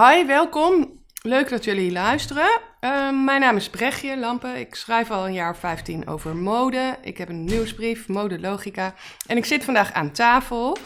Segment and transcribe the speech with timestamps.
[0.00, 1.00] Hi, welkom.
[1.22, 2.60] Leuk dat jullie luisteren.
[2.80, 4.56] Uh, mijn naam is Brechtje Lampen.
[4.56, 6.96] Ik schrijf al een jaar of 15 over mode.
[7.02, 8.94] Ik heb een nieuwsbrief, Mode Logica.
[9.26, 10.76] En ik zit vandaag aan tafel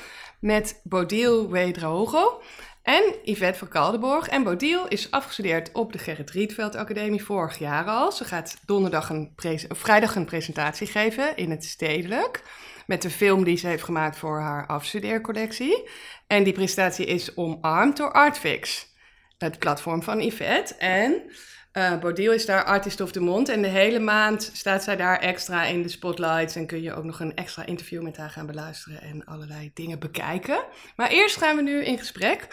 [0.40, 2.42] met Bodil Wedrahogel
[2.82, 4.28] en Yvette van Kaldenborg.
[4.28, 8.12] En Bodil is afgestudeerd op de Gerrit Rietveld Academie vorig jaar al.
[8.12, 9.34] Ze gaat donderdag een
[9.68, 12.42] vrijdag een presentatie geven in het Stedelijk.
[12.86, 15.88] Met de film die ze heeft gemaakt voor haar afstudeercollectie.
[16.26, 18.88] En die presentatie is omarmd door Artfix
[19.40, 20.74] het platform van Yvette.
[20.74, 21.22] En
[21.72, 23.48] uh, is daar artist of the mond.
[23.48, 26.56] En de hele maand staat zij daar extra in de spotlights.
[26.56, 29.98] En kun je ook nog een extra interview met haar gaan beluisteren en allerlei dingen
[29.98, 30.64] bekijken.
[30.96, 32.46] Maar eerst gaan we nu in gesprek.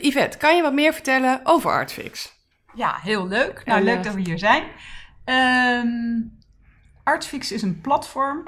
[0.00, 2.32] Yvette, kan je wat meer vertellen over Artfix?
[2.74, 3.64] Ja, heel leuk.
[3.64, 4.64] Nou, leuk dat we hier zijn.
[5.24, 6.38] Um,
[7.02, 8.44] Artfix is een platform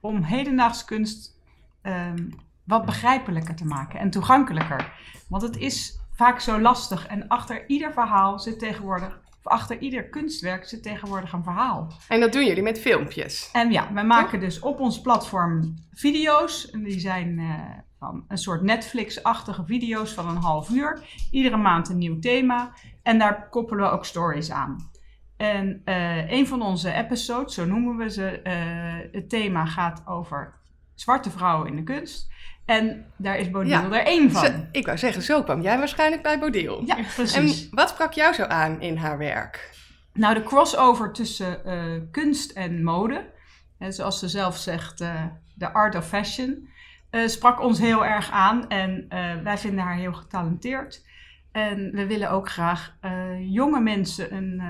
[0.00, 1.38] om hedendaagse kunst
[1.82, 2.28] um,
[2.64, 4.92] wat begrijpelijker te maken en toegankelijker.
[5.28, 7.06] Want het is vaak zo lastig.
[7.06, 11.92] En achter ieder verhaal zit tegenwoordig, of achter ieder kunstwerk zit tegenwoordig een verhaal.
[12.08, 13.50] En dat doen jullie met filmpjes?
[13.52, 16.70] En ja, we maken dus op ons platform video's.
[16.70, 17.54] En die zijn uh,
[17.98, 21.02] van een soort Netflix-achtige video's van een half uur.
[21.30, 22.72] Iedere maand een nieuw thema.
[23.02, 24.90] En daar koppelen we ook stories aan.
[25.36, 30.60] En uh, een van onze episodes, zo noemen we ze, uh, het thema gaat over
[30.94, 32.28] zwarte vrouwen in de kunst.
[32.64, 34.68] En daar is Bodil er één van.
[34.72, 36.82] ik wou zeggen, zo kwam jij waarschijnlijk bij Bodil.
[36.86, 37.68] Ja, precies.
[37.68, 39.78] En wat sprak jou zo aan in haar werk?
[40.12, 43.30] Nou, de crossover tussen uh, kunst en mode.
[43.78, 46.68] En zoals ze zelf zegt, uh, de art of fashion.
[47.10, 48.68] Uh, sprak ons heel erg aan.
[48.68, 49.06] En
[49.42, 51.04] wij vinden haar heel getalenteerd.
[51.52, 52.96] En we willen ook graag
[53.40, 54.62] jonge mensen een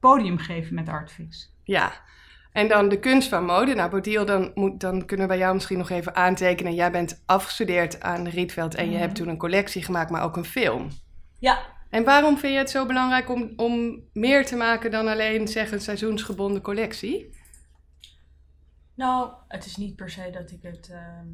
[0.00, 1.54] podium geven met Artfix.
[1.64, 1.92] Ja,
[2.52, 3.74] en dan de kunst van mode.
[3.74, 6.74] Nou, Bodil, dan, moet, dan kunnen we bij jou misschien nog even aantekenen.
[6.74, 9.20] Jij bent afgestudeerd aan Rietveld en je hebt mhm.
[9.22, 10.88] toen een collectie gemaakt, maar ook een film.
[11.38, 11.66] Ja.
[11.90, 15.80] En waarom vind je het zo belangrijk om, om meer te maken dan alleen zeggen
[15.80, 17.30] seizoensgebonden collectie?
[18.94, 21.26] Nou, het is niet per se dat ik het ehm,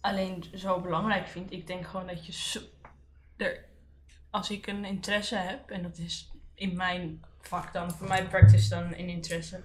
[0.00, 1.52] alleen zo belangrijk vind.
[1.52, 2.60] Ik denk gewoon dat je
[3.36, 3.64] er,
[4.30, 8.68] als ik een interesse heb, en dat is in mijn vak dan, voor mijn practice
[8.68, 9.60] dan een interesse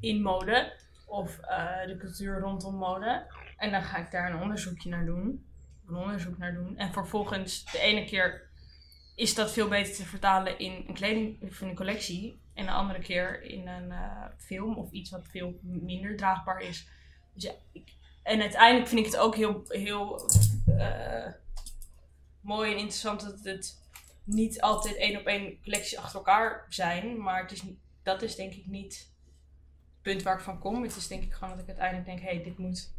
[0.00, 0.72] in mode
[1.06, 3.26] of uh, de cultuur rondom mode.
[3.56, 5.44] En dan ga ik daar een onderzoekje naar doen,
[5.88, 6.76] een onderzoek naar doen.
[6.76, 8.50] En vervolgens de ene keer
[9.14, 12.40] is dat veel beter te vertalen in een kleding of in een collectie.
[12.54, 16.88] En de andere keer in een uh, film of iets wat veel minder draagbaar is.
[17.34, 20.30] Dus ja, ik, en uiteindelijk vind ik het ook heel, heel
[20.68, 21.26] uh,
[22.40, 23.81] mooi en interessant dat het
[24.24, 27.22] niet altijd één op één collecties achter elkaar zijn.
[27.22, 27.62] Maar het is,
[28.02, 30.82] dat is denk ik niet het punt waar ik van kom.
[30.82, 32.92] Het is denk ik gewoon dat ik uiteindelijk denk, hé, hey, dit moet...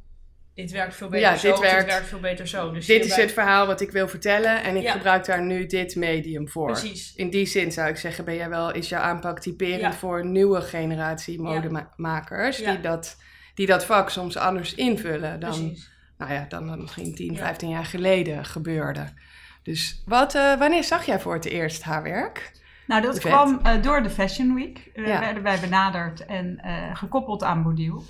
[0.55, 2.71] Dit werkt veel beter ja, zo, dit werkt, werkt veel beter zo.
[2.71, 5.95] Dus dit is het verhaal wat ik wil vertellen en ik gebruik daar nu dit
[5.95, 6.71] medium voor.
[6.71, 7.15] Precies.
[7.15, 10.31] In die zin zou ik zeggen, ben jij wel, is jouw aanpak typerend voor een
[10.31, 13.17] nieuwe generatie modemakers die, dat,
[13.53, 15.77] die dat vak soms anders invullen dan,
[16.17, 19.13] nou ja, dan misschien 10, 15 jaar geleden gebeurde.
[19.63, 22.51] Dus wat, uh, wanneer zag jij voor het eerst haar werk?
[22.87, 24.91] Nou, dat kwam uh, door de Fashion Week.
[24.95, 25.19] We ja.
[25.19, 28.03] werden wij benaderd en uh, gekoppeld aan Bodil.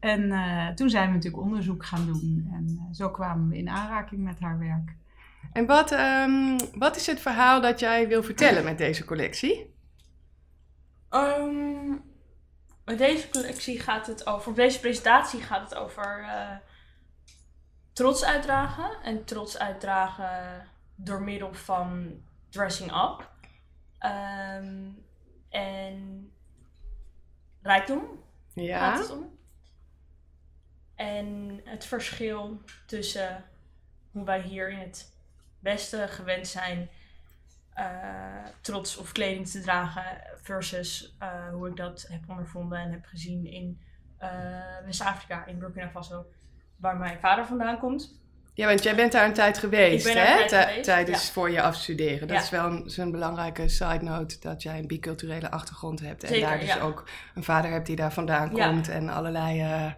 [0.00, 0.32] En
[0.74, 2.50] toen zijn we natuurlijk onderzoek gaan doen.
[2.52, 4.94] En zo kwamen we in aanraking met haar werk.
[5.52, 9.74] En wat, um, wat is het verhaal dat jij wil vertellen met deze collectie?
[11.10, 12.02] Um,
[12.84, 16.26] met deze collectie gaat het over, op deze presentatie gaat het over
[17.92, 18.90] trots uitdragen.
[19.02, 20.70] En trots uitdragen
[21.04, 23.30] door middel van dressing up.
[23.98, 24.90] Ehm,
[25.48, 26.30] en
[27.62, 28.24] rijkdom
[28.54, 28.78] ja.
[28.78, 29.38] gaat het om.
[30.94, 33.44] En het verschil tussen
[34.10, 35.20] hoe wij hier in het
[35.58, 36.90] Westen gewend zijn
[37.78, 40.04] uh, trots of kleding te dragen
[40.36, 43.80] versus uh, hoe ik dat heb ondervonden en heb gezien in
[44.20, 46.26] uh, West-Afrika, in Burkina Faso,
[46.76, 48.21] waar mijn vader vandaan komt.
[48.54, 50.82] Ja, want jij bent daar een tijd geweest, hè?
[50.82, 52.28] Tijdens voor je afstuderen.
[52.28, 56.24] Dat is wel een, een, belangrijke side note dat jij een biculturele achtergrond hebt.
[56.24, 58.88] En daar dus ook een vader hebt die daar vandaan komt.
[58.88, 59.92] En allerlei uh,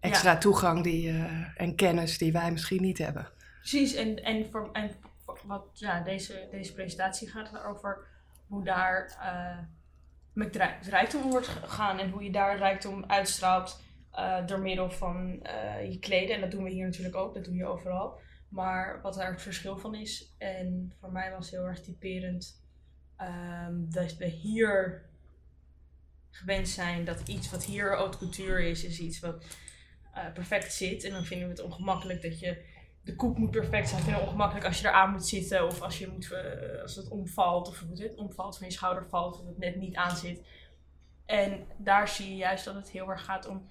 [0.00, 1.24] extra toegang die, uh,
[1.56, 3.28] en kennis die wij misschien niet hebben.
[3.58, 4.90] Precies, en, en, voor, en
[5.44, 8.06] wat, ja, deze, deze presentatie gaat erover
[8.46, 9.58] hoe daar uh,
[10.32, 10.58] met
[10.88, 11.98] rijkdom wordt gegaan.
[11.98, 13.80] En hoe je daar rijkdom uitstraalt
[14.14, 16.34] uh, door middel van uh, je kleden.
[16.34, 18.20] En dat doen we hier natuurlijk ook, dat doe je overal.
[18.48, 20.34] Maar wat daar het verschil van is.
[20.38, 22.62] En voor mij was heel erg typerend
[23.20, 25.04] um, dat we hier
[26.30, 29.44] gewend zijn dat iets wat hier haute couture is, is iets wat
[30.14, 31.04] uh, perfect zit.
[31.04, 32.64] En dan vinden we het ongemakkelijk dat je
[33.04, 34.00] de koek moet perfect zijn.
[34.00, 36.96] Ik vind het ongemakkelijk als je eraan moet zitten of als, je moet, eh, als
[36.96, 40.42] het omvalt of het omvalt van je schouder valt of het net niet aan zit.
[41.26, 43.68] En daar zie je juist dat het heel erg gaat om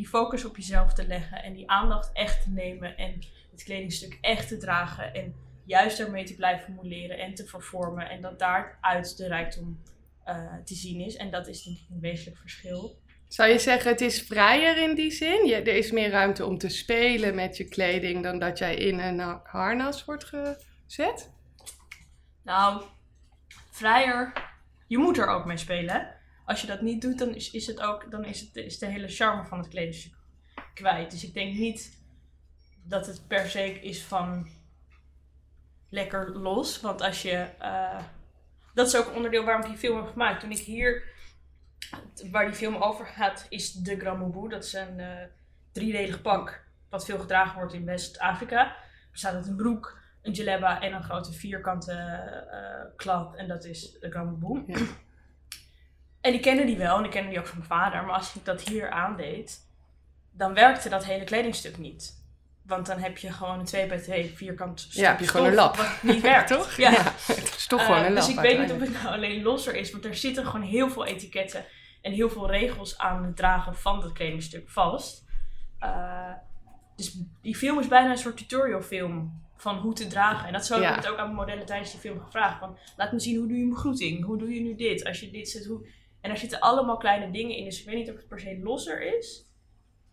[0.00, 3.18] die focus op jezelf te leggen en die aandacht echt te nemen en
[3.50, 8.20] het kledingstuk echt te dragen en juist daarmee te blijven modelleren en te vervormen en
[8.20, 9.82] dat daaruit de rijkdom
[10.24, 11.16] eh, te zien is.
[11.16, 12.98] En dat is denk ik een wezenlijk verschil.
[13.28, 15.46] Zou je zeggen, het is vrijer in die zin?
[15.46, 18.98] Je, er is meer ruimte om te spelen met je kleding dan dat jij in
[18.98, 21.30] een ha- harnas wordt gezet?
[22.42, 22.82] Nou,
[23.70, 24.32] vrijer.
[24.86, 26.19] Je moet er ook mee spelen.
[26.50, 28.86] Als je dat niet doet, dan is, is het ook dan is, het, is de
[28.86, 30.12] hele charme van het kledingstuk
[30.74, 31.10] kwijt.
[31.10, 31.98] Dus ik denk niet
[32.82, 34.48] dat het per se is van
[35.88, 36.80] lekker los.
[36.80, 37.36] Want als je.
[37.58, 38.02] eh,
[38.74, 40.40] dat is ook een onderdeel waarom ik die film heb gemaakt.
[40.40, 41.04] Toen ik hier.
[42.30, 44.48] Waar die film over gaat, is de Grand Boubou.
[44.48, 45.24] Dat is een eh
[45.72, 46.64] drieledig pak.
[46.88, 48.76] Wat veel gedragen wordt in West-Afrika.
[49.12, 53.34] Bestaat uit een broek, een jalebba en een grote vierkante eh klap.
[53.34, 54.72] En dat is de Grand Boubou.
[54.72, 54.86] Ja.
[56.20, 58.04] En ik kende die wel en ik kende die ook van mijn vader.
[58.04, 59.68] Maar als ik dat hier aandeed,
[60.32, 62.18] dan werkte dat hele kledingstuk niet.
[62.62, 65.54] Want dan heb je gewoon een 2 bij 2 vierkant stuk heb je gewoon een
[65.54, 65.76] lap.
[65.76, 66.48] Wat niet werkt.
[66.56, 66.76] Toch?
[66.76, 66.90] Ja.
[67.26, 69.42] het is toch gewoon Eh, een lap Dus ik weet niet of het nou alleen
[69.42, 71.64] losser is, want er zitten gewoon heel veel etiketten
[72.02, 75.24] en heel veel regels aan het dragen van dat kledingstuk vast.
[75.78, 76.32] Eh,
[76.96, 80.46] dus die film is bijna een soort tutorial film van hoe te dragen.
[80.46, 80.90] En dat zo heb Ja.
[80.90, 82.58] ik het ook aan mijn modellen tijdens die film gevraagd.
[82.58, 84.24] Van, laat me zien, hoe doe je een begroeting?
[84.24, 85.04] Hoe doe je nu dit?
[85.04, 85.86] Als je dit zet, hoe...
[86.20, 88.60] En daar zitten allemaal kleine dingen in, dus ik weet niet of het per se
[88.62, 89.44] losser is.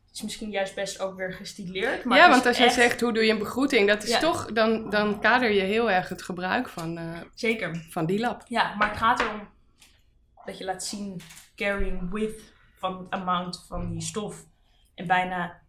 [0.08, 2.04] Het is misschien juist best ook weer gestileerd.
[2.04, 4.20] Maar ja, want als jij echt- zegt hoe doe je een begroeting, dat is Ja.
[4.20, 7.86] toch, dan, dan kader je heel erg het gebruik van, eh, Zeker.
[7.90, 8.44] van die lap.
[8.48, 9.48] Ja, maar het gaat erom
[10.46, 11.22] dat je laat zien
[11.56, 12.42] carrying with
[12.80, 14.46] van het amount van die stof.
[14.96, 15.60] En bijna,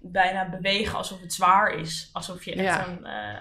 [0.00, 2.10] bijna bewegen alsof het zwaar is.
[2.12, 2.88] Alsof je echt Ja.
[2.88, 3.38] een eh,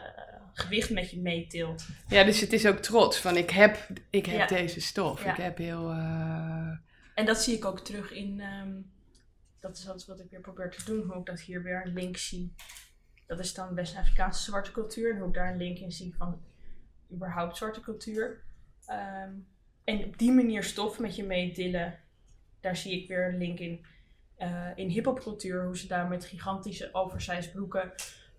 [0.55, 1.87] gewicht met je meetilt.
[2.07, 4.55] Ja, dus het is ook trots van ik heb, ik heb Ja.
[4.57, 5.23] deze stof.
[5.23, 5.31] Ja.
[5.31, 5.89] Ik heb heel...
[5.89, 6.71] eh,
[7.15, 8.39] En dat zie ik ook terug in...
[8.39, 8.73] ehm,
[9.59, 11.01] dat is wat, wat ik weer probeer te doen.
[11.07, 12.53] Hoe ik dat hier weer een link zie.
[13.27, 15.11] Dat is dan West-Afrikaanse zwarte cultuur.
[15.13, 16.41] En hoe ik daar een link in zie van
[17.13, 18.41] überhaupt zwarte cultuur.
[18.85, 19.29] Ehm,
[19.83, 21.99] en op die manier stof met je meetillen.
[22.59, 23.85] Daar zie ik weer een link in.
[24.37, 25.65] eh in hip-hop cultuur.
[25.65, 27.91] Hoe ze daar met gigantische oversized broeken.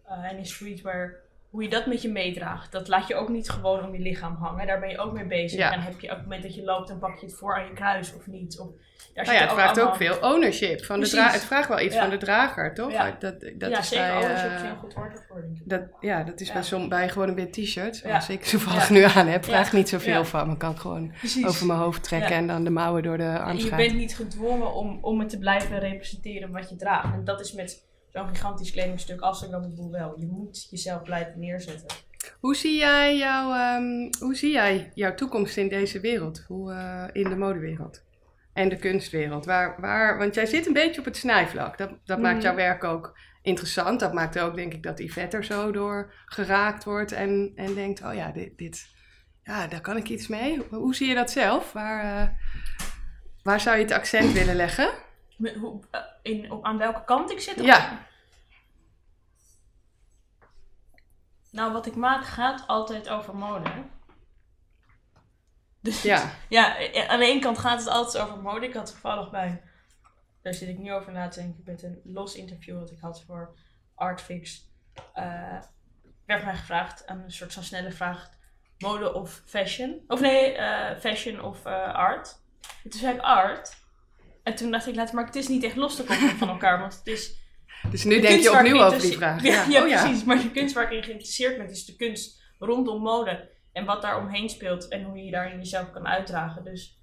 [0.05, 1.25] eh, en in streetwear.
[1.57, 2.73] Hoe je dat met je meedraagt.
[2.73, 4.67] Dat laat je ook niet gewoon om je lichaam hangen.
[4.67, 5.59] Daar ben je ook mee bezig.
[5.59, 5.73] Ja.
[5.73, 7.65] En heb je op het moment dat je loopt, dan pak je het voor aan
[7.65, 8.59] je kruis of niet.
[8.59, 8.69] Of,
[9.15, 10.85] daar nou ja, het vraagt ook veel ownership.
[10.85, 12.01] Van de dra het vraagt wel iets Ja.
[12.01, 12.93] van de drager, toch?
[12.93, 13.17] Ja.
[13.19, 14.07] Dat, dat ja, is zeker.
[14.07, 15.25] bij, Ownership eh, is een goed woord
[15.65, 18.05] dat, ja, dat is bij, som, bij gewoon een t-shirt.
[18.05, 19.51] Als ik toevallig nu aan heb, Ja.
[19.51, 20.49] vraag ik niet zoveel van.
[20.49, 20.57] me.
[20.57, 21.47] kan ik gewoon Precies.
[21.47, 24.17] over mijn hoofd trekken en dan de mouwen door de En arm je bent niet
[24.17, 27.15] gedwongen om, om het te blijven representeren wat je draagt.
[27.15, 27.86] En dat is met
[28.17, 30.15] zo'n gigantisch kledingstuk als een Boel wel.
[30.19, 31.97] Je moet jezelf blijven neerzetten.
[32.41, 36.45] Hoe zie jij, jouw, ehm, hoe zie jij jouw toekomst in deze wereld?
[36.49, 38.05] Hoe, eh, in de modewereld?
[38.53, 39.45] En de kunstwereld?
[39.45, 41.79] Waar, waar, want jij zit een beetje op het snijvlak.
[41.79, 42.45] Dat, dat maakt Mhm.
[42.45, 44.01] jouw werk ook interessant.
[44.01, 47.13] Dat maakt ook, denk ik, dat Yvette er zo door geraakt wordt.
[47.13, 48.87] En, en denkt, oh ja, dit, dit,
[49.43, 50.57] ja, daar kan ik iets mee.
[50.69, 51.73] Hoe, hoe zie je dat zelf?
[51.73, 52.29] Waar, eh,
[53.43, 54.89] waar zou je het accent willen leggen?
[55.37, 57.61] Hoe, eh, in, op, aan welke kant ik zit?
[57.61, 57.99] of- Ja.
[61.51, 63.71] Nou, wat ik maak gaat altijd over mode.
[65.81, 68.67] Dus Ja, Ja, eh, aan de ene kant gaat het altijd over mode.
[68.67, 69.63] Ik had toevallig bij,
[70.43, 73.23] daar zit ik nu over na te denken, met een los interview dat ik had
[73.23, 73.55] voor
[73.95, 74.69] Artfix.
[75.15, 75.59] eh
[76.27, 78.31] werd mij gevraagd, aan een soort van snelle vraag,
[78.79, 80.05] mode of fashion?
[80.09, 80.55] Of nee,
[81.01, 82.39] fashion of art.
[82.85, 83.77] En toen zei ik art.
[84.47, 86.79] En toen dacht ik later, maar het is niet echt los te koppelen van elkaar,
[86.81, 87.37] want het is...
[87.91, 89.69] dus nu de denk je opnieuw over die geïnteresseerd- vraag.
[89.69, 90.03] Ja, ja, oh, ja.
[90.05, 90.25] precies.
[90.25, 93.51] Maar de kunst waar ik in geïnteresseerd ben, is de kunst rondom mode.
[93.73, 96.65] En wat daar omheen speelt en hoe je daarin jezelf kan uitdragen.
[96.65, 96.99] Dus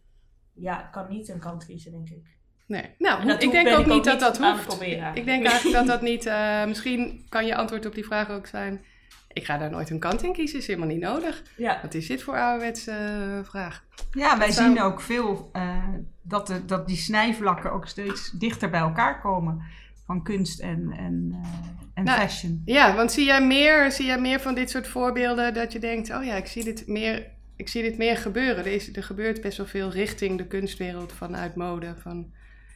[0.53, 2.25] ja, ik kan niet een kant kiezen, denk ik.
[2.67, 2.89] Nee.
[2.97, 4.65] Nou, ik denk ook niet dat dat hoeft.
[4.65, 5.15] proberen.
[5.15, 6.25] Ik denk eigenlijk dat dat niet...
[6.25, 8.85] eh, misschien kan je antwoord op die vraag ook zijn...
[9.34, 11.44] Ik ga daar nooit een kant in kiezen, is helemaal niet nodig.
[11.58, 13.84] Ja, Wat is dit voor ouderwetse eh, vraag?
[14.12, 15.78] Ja, wij zou- zien ook veel eh,
[16.22, 19.62] dat, de, dat die snijvlakken ook steeds dichter bij elkaar komen.
[20.06, 21.50] Van kunst en, en, eh,
[21.94, 22.62] en Nou, fashion.
[22.66, 26.10] Ja, want zie jij, meer, zie jij meer van dit soort voorbeelden dat je denkt...
[26.16, 28.66] Oh ja, ik zie dit meer, ik zie dit meer gebeuren.
[28.66, 31.94] Er, is, er gebeurt best wel veel richting de kunstwereld vanuit mode.
[32.02, 32.32] Van,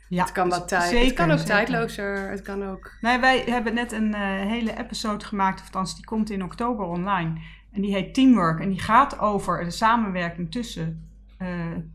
[0.09, 1.03] Ja, het kan wat tijd.
[1.05, 1.53] het kan ook zeker.
[1.53, 2.29] tijdlozer.
[2.29, 2.91] Het kan ook...
[3.01, 6.85] Nee, wij hebben net een eh, hele episode gemaakt, of althans die komt in oktober
[6.85, 7.39] online.
[7.71, 8.59] En die heet Teamwork.
[8.59, 11.47] En die gaat over de samenwerking tussen eh,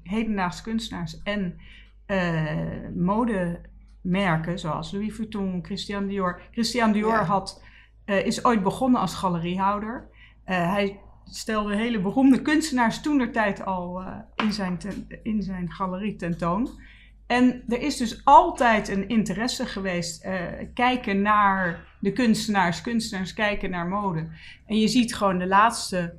[0.03, 1.59] hedendaagse kunstenaars en
[2.07, 6.41] eh, modemerken, zoals Louis Vuitton, Christian Dior.
[6.51, 7.25] Christian Dior Ja.
[7.25, 7.63] had
[8.05, 10.09] is ooit begonnen als galeriehouder.
[10.45, 14.03] Eh, hij stelde hele beroemde kunstenaars toen der tijd al
[14.37, 16.69] in, zijn ten- in zijn galerie tentoon.
[17.33, 20.35] En er is dus altijd een interesse geweest, eh,
[20.75, 24.27] kijken naar de kunstenaars, kunstenaars kijken naar mode.
[24.67, 26.15] En je ziet gewoon de laatste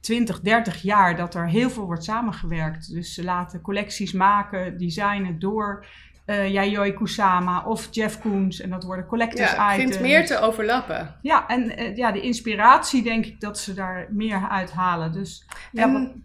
[0.00, 2.92] 20, 30 jaar dat er heel veel wordt samengewerkt.
[2.92, 5.86] Dus ze laten collecties maken, designen door
[6.24, 8.60] eh Yayoi Kusama of Jeff Koons.
[8.60, 9.86] En dat worden collectors Ja, items.
[9.86, 11.14] begint meer te overlappen.
[11.22, 15.12] Ja, en eh, ja, de inspiratie denk ik dat ze daar meer uithalen.
[15.12, 16.24] Dus ja, En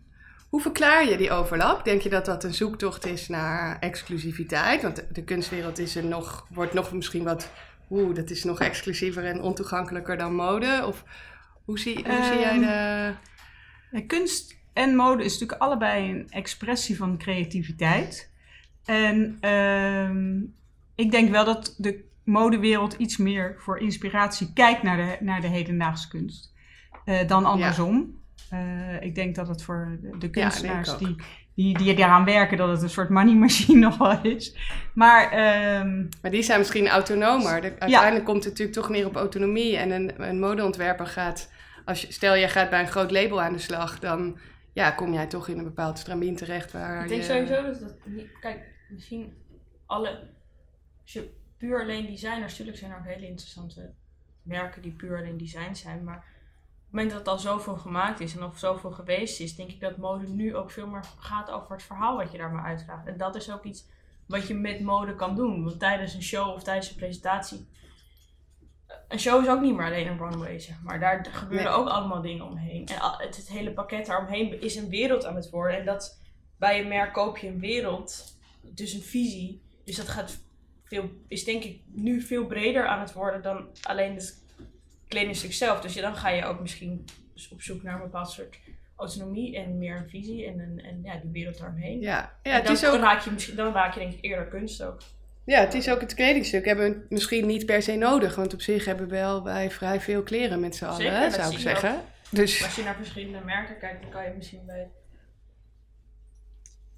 [0.54, 1.86] hoe verklaar je die overlap?
[1.86, 4.82] Denk je dat dat een zoektocht is naar exclusiviteit?
[4.82, 7.52] Want de, kunstwereld is er nog, wordt nog misschien wat...
[7.90, 10.84] Oeh, dat is nog exclusiever en ontoegankelijker dan mode.
[10.88, 11.04] Of
[11.66, 13.14] hoe zie, hoe zie jij Ehm,
[13.92, 14.06] de...
[14.06, 18.32] Kunst en mode is natuurlijk allebei een expressie van creativiteit.
[18.86, 20.42] En ehm,
[20.96, 25.48] ik denk wel dat de modewereld iets meer voor inspiratie kijkt naar de, naar de
[25.48, 26.54] hedendaagse kunst
[27.06, 28.22] eh, dan andersom.
[28.54, 31.16] Eh, ik denk dat het voor de, de kunstenaars die,
[31.56, 34.58] die, die daaraan werken, dat het een soort money machine nog wel is.
[34.94, 37.62] Maar ehm, Maar die zijn misschien autonomer.
[37.62, 39.78] De- uiteindelijk komt het natuurlijk toch meer op autonomie.
[39.78, 41.52] En een, een modeontwerper gaat...
[41.86, 44.00] Als je, stel, jij gaat bij een groot label aan de slag...
[44.00, 44.38] dan
[44.74, 47.28] ja, kom jij toch in een bepaald stramien terecht waar Ik denk je...
[47.28, 48.40] sowieso dat dat niet.
[48.40, 49.34] Kijk, misschien
[49.86, 50.10] alle.
[51.02, 53.94] Als je puur alleen designers, natuurlijk zijn er ook hele interessante
[54.42, 56.04] merken die puur alleen design zijn.
[56.04, 56.26] Maar
[56.94, 59.80] het moment dat het al zoveel gemaakt is en of zoveel geweest is, denk ik
[59.80, 63.08] dat mode nu ook veel meer gaat over het verhaal wat je daar maar uitdraagt.
[63.08, 63.86] En dat is ook iets
[64.28, 65.64] wat je met mode kan doen.
[65.64, 67.68] Want tijdens een show of tijdens een presentatie.
[69.08, 71.00] Een show is ook niet meer alleen een runway, zeg maar.
[71.00, 71.76] Daar gebeuren Nee.
[71.76, 72.86] ook allemaal dingen omheen.
[72.86, 75.78] En het hele pakket daaromheen is een wereld aan het worden.
[75.80, 76.22] En dat
[76.58, 79.62] bij een merk koop je een wereld, dus een visie.
[79.86, 80.44] Dus dat gaat
[80.84, 84.43] veel, is denk ik nu veel breder aan het worden dan alleen het
[85.14, 85.82] kledingstuk zelf.
[85.82, 88.60] Dus ja, dan ga je ook misschien dus op zoek naar een bepaald soort
[88.96, 92.00] autonomie en meer een visie en, een, en ja, die wereld daaromheen.
[92.00, 93.00] Ja, ja En het dan, is ook...
[93.00, 95.02] raak je misschien, dan raak je denk ik eerder kunst ook.
[95.46, 96.66] Ja, het is ook het kledingstuk.
[96.66, 98.36] Hebben we misschien niet per se nodig.
[98.36, 101.54] Want op zich hebben we wel bij vrij veel kleren met z'n allen, hè, zou
[101.54, 102.02] ik zeggen.
[102.30, 104.92] Dus Als je naar verschillende merken kijkt, dan kan je misschien bij,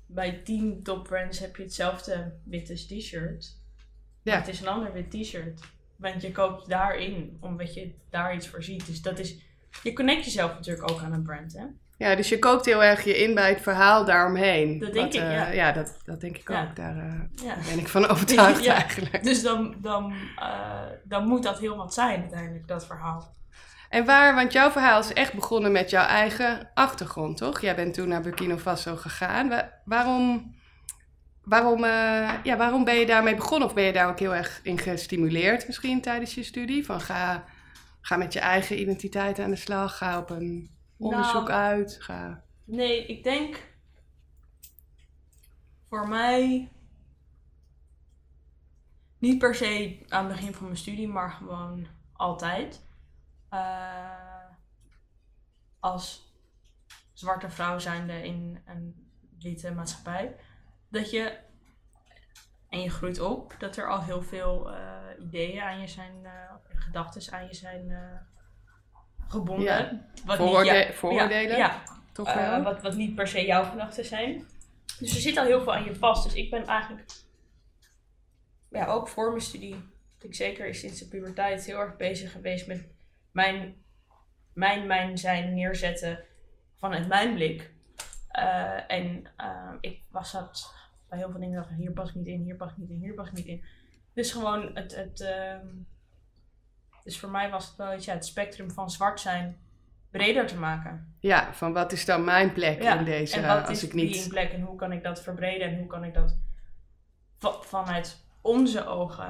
[0.06, 3.64] bij 10 topbrands heb je hetzelfde witte t-shirt.
[4.22, 4.38] Ja.
[4.38, 5.62] het is een ander wit t-shirt.
[5.98, 8.86] Want je koopt daarin, omdat je daar iets voor ziet.
[8.86, 9.36] Dus dat is,
[9.84, 11.64] je connect jezelf natuurlijk ook aan een brand, hè?
[11.98, 14.80] ja, dus je koopt heel erg je in bij het verhaal daaromheen.
[14.80, 15.72] Dat denk Wat, ik, eh, ja.
[15.72, 16.64] dat, dat denk ik Ja.
[16.64, 16.76] ook.
[16.76, 17.56] Daar eh, Ja.
[17.70, 19.24] ben ik van overtuigd eigenlijk.
[19.24, 23.34] Dus dan, dan, eh, dan moet dat heel wat zijn uiteindelijk, dat verhaal.
[23.90, 27.62] En waar, want jouw verhaal is echt begonnen met jouw eigen achtergrond, toch?
[27.62, 29.50] Jij bent toen naar Burkina Faso gegaan.
[29.50, 30.56] Wa- waarom,
[31.46, 33.68] waarom, eh, ja, waarom ben je daarmee begonnen?
[33.68, 36.86] Of ben je daar ook heel erg in gestimuleerd misschien tijdens je studie?
[36.86, 37.46] Van ga,
[38.02, 41.98] ga met je eigen identiteit aan de slag, ga op een onderzoek Nou, uit.
[42.00, 42.44] Ga...
[42.64, 43.64] Nee, ik denk
[45.90, 46.70] voor mij
[49.20, 52.84] niet per se aan het begin van mijn studie, maar gewoon altijd.
[53.50, 54.26] Eh,
[55.80, 56.34] als
[57.14, 59.10] zwarte vrouw zijnde in een
[59.40, 60.36] witte maatschappij,
[60.96, 61.38] dat je
[62.70, 64.78] en je groeit op, dat er al heel veel eh,
[65.20, 66.32] ideeën aan je zijn, uh,
[66.76, 67.98] gedachten aan je zijn uh,
[69.28, 69.66] gebonden.
[69.66, 70.06] Ja.
[70.26, 71.58] Wat Vooroorde niet, ja, vooroordelen?
[71.58, 71.84] Ja,
[72.14, 72.64] Toch wel?
[72.64, 74.48] wat, wat niet per se jouw gedachten zijn.
[75.00, 76.24] Dus er zit al heel veel aan je vast.
[76.24, 77.12] Dus ik ben eigenlijk,
[78.70, 82.88] ja, ook voor mijn studie, ik zeker sinds de puberteit heel erg bezig geweest met
[83.32, 83.84] mijn,
[84.54, 86.24] mijn, mijn zijn neerzetten
[86.76, 87.74] vanuit mijn blik.
[88.40, 90.74] Uh, en uh, ik was dat
[91.10, 93.00] bij heel veel dingen dacht, hier pas ik niet in, hier pas ik niet in,
[93.00, 93.64] hier pas ik niet in.
[94.14, 95.70] Dus gewoon het, het uh,
[97.04, 99.58] dus voor mij was het wel iets, ja, het spectrum van zwart zijn
[100.12, 101.16] breder te maken.
[101.20, 103.94] Ja, van wat is dan mijn plek ja, in deze, en wat als is ik
[103.94, 104.14] niet...
[104.14, 106.38] die plek en hoe kan ik dat verbreden en hoe kan ik dat
[107.38, 109.30] va vanuit onze ogen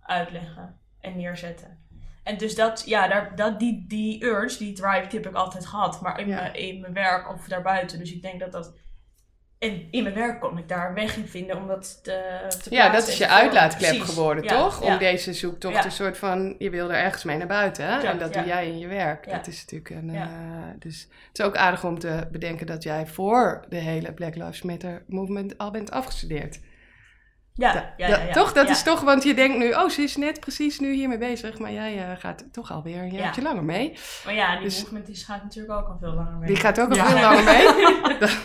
[0.00, 1.80] uitleggen en neerzetten.
[2.22, 5.66] En dus dat, ja, daar, dat, die, die urge, die drive, die heb ik altijd
[5.66, 6.00] gehad.
[6.00, 6.34] Maar in, Ja.
[6.34, 7.98] mijn, in mijn werk of daarbuiten.
[7.98, 8.74] Dus ik denk dat dat...
[9.62, 12.70] En in mijn werk kon ik daar een weg in vinden om dat te, te
[12.74, 14.14] Ja, dat is je uitlaatklep Precies.
[14.14, 14.84] geworden, Ja, toch?
[14.84, 14.92] ja.
[14.92, 15.84] Om deze zoektocht Ja.
[15.84, 16.54] een soort van...
[16.58, 18.00] Je wil er ergens mee naar buiten, hè?
[18.00, 19.30] En dat doe jij in je werk.
[19.30, 20.14] Dat is natuurlijk een...
[20.14, 20.26] Eh,
[20.78, 24.62] dus het is ook aardig om te bedenken dat jij voor de hele Black Lives
[24.62, 26.60] Matter movement al bent afgestudeerd.
[27.54, 28.32] Ja, ja, ja, ja.
[28.32, 28.52] toch?
[28.52, 31.58] Dat is toch, want je denkt nu, oh, ze is net precies nu hiermee bezig,
[31.58, 33.98] maar jij eh, gaat toch alweer een jaartje langer mee.
[34.24, 36.46] Maar ja, die Dus- movement die gaat natuurlijk ook al veel langer mee.
[36.48, 37.66] Die gaat ook al veel langer mee.
[38.18, 38.38] Dat-.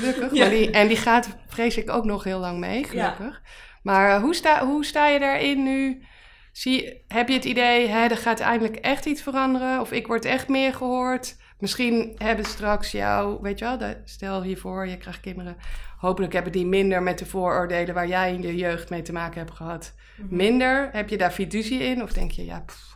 [0.00, 0.32] Gelukkig.
[0.32, 0.48] Ja.
[0.48, 3.42] Die, en die gaat, vrees ik, ook nog heel lang mee, gelukkig.
[3.82, 6.04] Maar eh, hoe, sta, hoe sta je daarin nu?
[6.52, 9.80] Zie, heb je het idee, hè, er gaat eindelijk echt iets veranderen?
[9.80, 11.36] Of ik word echt meer gehoord?
[11.58, 15.56] Misschien hebben straks jou, weet je wel, stel hiervoor, je krijgt kinderen.
[15.98, 19.38] Hopelijk hebben die minder met de vooroordelen waar jij in je jeugd mee te maken
[19.38, 19.94] hebt gehad.
[20.16, 20.36] Mhm.
[20.36, 20.88] Minder?
[20.92, 22.02] Heb je daar fiducie in?
[22.02, 22.94] Of denk je, ja, pff,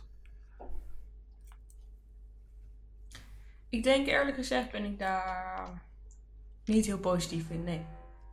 [3.69, 5.81] Ik denk eerlijk gezegd ben ik daar
[6.69, 7.63] niet heel positief in.
[7.63, 7.85] Nee.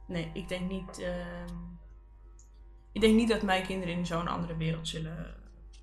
[0.07, 0.99] Nee, ik denk niet.
[1.01, 1.55] ehm,
[2.93, 5.35] ik denk niet dat mijn kinderen in zo'n andere wereld zullen.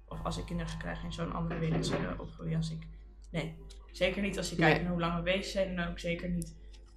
[0.07, 2.87] Of als ik kinderen zou krijgen, in zo'n andere wereld zullen opgroeien als ik.
[3.31, 3.57] Nee.
[3.91, 4.69] Zeker niet als ik Nee.
[4.71, 5.77] kijk naar hoe lang we bezig zijn.
[5.79, 6.55] En ook zeker niet.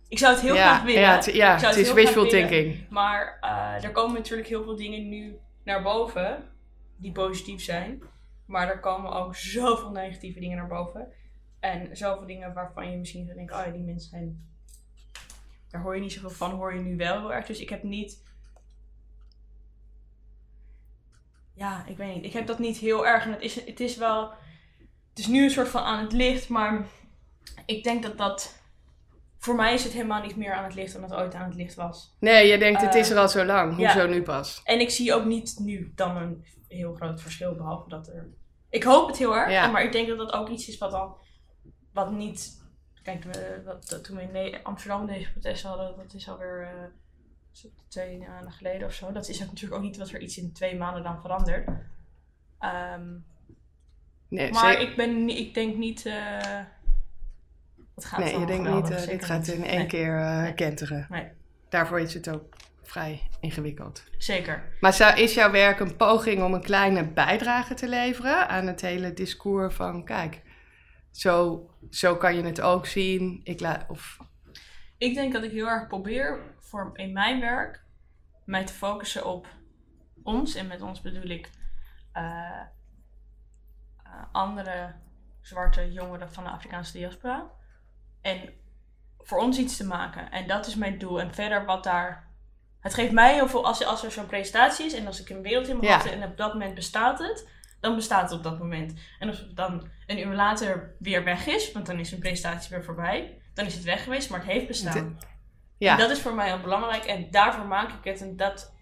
[0.08, 1.00] Ik zou het heel ja, graag willen.
[1.00, 2.88] ja, het, ja, het is wishful thinking.
[2.90, 6.44] Maar eh, er komen natuurlijk heel veel dingen nu naar boven
[6.96, 8.02] die positief zijn.
[8.46, 11.12] Maar er komen ook zoveel negatieve dingen naar boven.
[11.60, 14.54] En zoveel dingen waarvan je misschien denkt, oh ja, die mensen zijn...
[15.70, 17.46] Daar hoor je niet zoveel van, hoor je nu wel heel erg.
[17.46, 18.24] Dus ik heb niet...
[21.54, 22.24] Ja, ik weet niet.
[22.24, 23.24] Ik heb dat niet heel erg.
[23.24, 24.30] En het is, het is wel...
[25.10, 26.86] Het is nu een soort van aan het licht, maar
[27.66, 28.64] ik denk dat dat...
[29.38, 31.54] Voor mij is het helemaal niet meer aan het licht dan het ooit aan het
[31.54, 32.16] licht was.
[32.20, 33.78] Nee, je denkt, het Eh, is er al zo lang.
[33.78, 33.92] ja.
[33.92, 34.60] Hoezo nu pas?
[34.64, 38.28] En ik zie ook niet nu dan een heel groot verschil, behalve dat er...
[38.70, 39.70] Ik hoop het heel erg, Ja.
[39.70, 41.18] maar ik denk dat dat ook iets is wat al...
[41.92, 42.64] Wat niet...
[43.06, 46.68] Kijk, we, dat- toen we in Amsterdam deze protesten hadden, dat is alweer
[47.52, 49.12] zo twee maanden geleden of zo.
[49.12, 51.68] Dat is ook natuurlijk ook niet wat er iets in twee maanden dan verandert.
[52.58, 53.04] Ehm,
[54.28, 56.02] Nee, maar zeker- ik, ben, ik denk niet...
[57.94, 60.54] het gaat nee je denkt niet, zeker dit gaat in één Nee, keer Nee.
[60.54, 61.06] kenteren.
[61.10, 61.28] Nee.
[61.68, 64.04] Daarvoor is het ook vrij ingewikkeld.
[64.18, 64.62] Zeker.
[64.80, 68.80] Maar zou, is jouw werk een poging om een kleine bijdrage te leveren aan het
[68.80, 70.40] hele discours van, kijk,
[71.16, 73.40] zo, zo kan je het ook zien.
[73.44, 74.18] Ik laat, of,
[74.98, 77.84] Ik denk dat ik heel erg probeer voor in mijn werk
[78.44, 79.46] mij te focussen op
[80.22, 80.54] ons.
[80.54, 81.50] En met ons bedoel ik
[82.12, 82.22] eh,
[84.02, 84.94] eh, andere
[85.40, 87.50] zwarte jongeren van de Afrikaanse diaspora.
[88.20, 88.54] En
[89.18, 90.30] voor ons iets te maken.
[90.30, 91.20] En dat is mijn doel.
[91.20, 92.34] En verder wat daar.
[92.80, 93.64] Het geeft mij heel veel.
[93.64, 96.10] Als, als er zo'n presentatie is en als ik een wereld in mijn Ja.
[96.10, 97.48] en op dat moment bestaat het.
[97.86, 98.94] Dan bestaat het op dat moment.
[99.18, 102.70] En als het dan een uur later weer weg is, want dan is een presentatie
[102.70, 105.18] weer voorbij, dan is het weg geweest, maar het heeft bestaan.
[105.78, 108.20] ja, En dat is voor mij heel belangrijk en daarvoor maak ik het.
[108.20, 108.72] En dat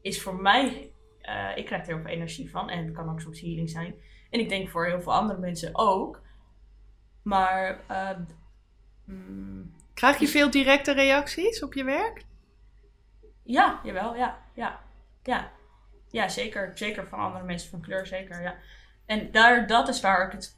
[0.00, 0.90] is voor mij,
[1.20, 3.94] eh, ik krijg er heel veel energie van en het kan ook soms healing zijn.
[4.30, 6.22] En ik denk voor heel veel andere mensen ook.
[7.22, 8.10] Maar eh,
[9.04, 12.24] mm, krijg je veel directe reacties op je werk?
[13.42, 14.80] ja, jawel, ja, ja,
[15.22, 15.52] ja.
[16.14, 16.70] Ja, zeker.
[16.74, 18.54] Zeker van andere mensen van kleur, zeker, ja.
[19.06, 20.56] En daar, dat is waar ik het,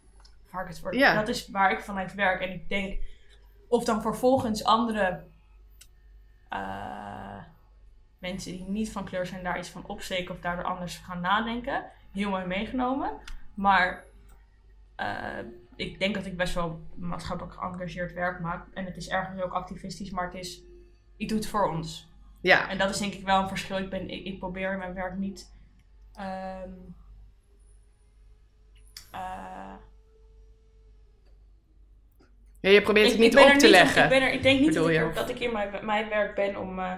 [0.50, 1.14] waar ik het voor, Ja.
[1.14, 2.40] dat is waar ik vanuit werk.
[2.40, 2.98] En ik denk,
[3.68, 5.24] of dan vervolgens andere
[6.48, 7.38] eh,
[8.18, 11.84] mensen die niet van kleur zijn daar iets van opsteken of daardoor anders gaan nadenken.
[12.12, 13.10] Heel mooi meegenomen.
[13.54, 14.04] Maar
[14.96, 15.38] eh,
[15.76, 18.66] ik denk dat ik best wel maatschappelijk geëngageerd werk maak.
[18.74, 20.62] En het is ergens ook activistisch, maar het is,
[21.16, 22.08] ik doe het voor ons.
[22.46, 23.78] Ja, En dat is denk ik wel een verschil.
[23.78, 25.52] Ik, ben, ik, ik probeer in mijn werk niet.
[26.14, 26.70] ehm,
[29.12, 29.74] eh,
[32.60, 34.02] ja je probeert ik, het niet op te niet leggen.
[34.02, 36.34] ik, ben er, ik denk niet dat ik, er- dat ik in mijn, mijn werk
[36.34, 36.92] ben om, eh,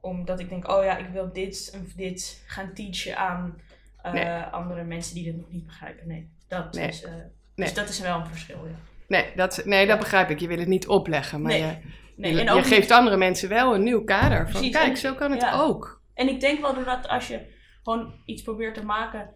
[0.00, 3.60] omdat ik denk, oh ja, ik wil dit of dit gaan teachen aan
[4.02, 4.26] eh, Nee.
[4.40, 6.06] andere mensen die dit nog niet begrijpen.
[6.08, 6.88] Nee, dat Nee.
[6.88, 7.02] is.
[7.02, 7.66] eh, Nee.
[7.66, 8.66] Dus dat is wel een verschil.
[8.66, 8.74] Ja.
[9.08, 10.40] Nee, dat, nee, dat begrijp ik.
[10.40, 11.76] Je wil het niet opleggen, maar je,
[12.16, 14.42] Nee, je, en je ook geeft andere mensen wel een nieuw kader.
[14.42, 15.60] Van, Precies, kijk, zo kan het ja.
[15.60, 16.02] ook.
[16.14, 17.40] En ik denk wel dat als je
[17.82, 19.30] gewoon iets probeert te maken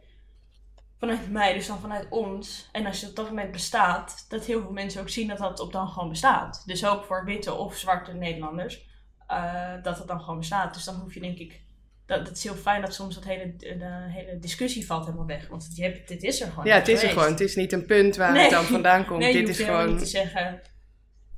[0.99, 4.61] vanuit mij, dus dan vanuit ons, en als het op dat moment bestaat, dat heel
[4.61, 6.63] veel mensen ook zien dat dat op dan gewoon bestaat.
[6.67, 8.87] Dus ook voor witte of zwarte Nederlanders,
[9.27, 10.75] eh, dat het dan gewoon bestaat.
[10.75, 11.61] Dus dan hoef je denk ik,
[12.07, 15.49] dat, het is heel fijn dat soms dat hele, de hele discussie valt helemaal weg.
[15.49, 16.65] Want je hebt, dit is er gewoon.
[16.65, 17.31] Ja, het is er gewoon.
[17.31, 18.43] Het is niet een punt waar Nee.
[18.43, 19.19] het dan vandaan komt.
[19.19, 19.89] Nee, je Dit is gewoon...
[19.89, 20.61] niet te zeggen.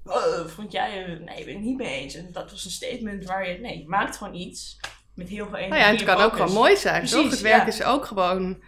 [0.05, 1.05] "Oh, vond jij.
[1.05, 2.15] eh, Nee, ben ik niet mee eens.
[2.15, 3.59] En dat was een statement waar je.
[3.59, 4.81] Nee, je maakt gewoon iets.
[5.15, 5.69] Met heel veel energie.
[5.71, 7.11] Nou ja, en het kan ook gewoon mooi zijn, toch?
[7.11, 7.67] Precies, Het werk ja.
[7.67, 8.63] is ook gewoon...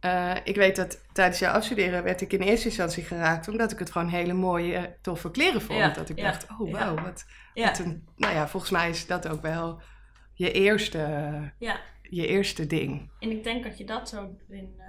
[0.00, 3.48] eh, ik weet dat tijdens jouw afstuderen werd ik in eerste instantie geraakt...
[3.48, 5.78] omdat ik het gewoon hele mooie, toffe kleren vond.
[5.78, 8.06] Ja, dat ik ja, dacht, oh wauw, wat, Ja, wat een...
[8.16, 9.80] Nou ja, volgens mij is dat ook wel
[10.34, 10.98] je eerste,
[11.58, 11.80] ja.
[12.02, 13.10] je eerste ding.
[13.20, 14.74] En ik denk dat je dat zo in.
[14.78, 14.86] eh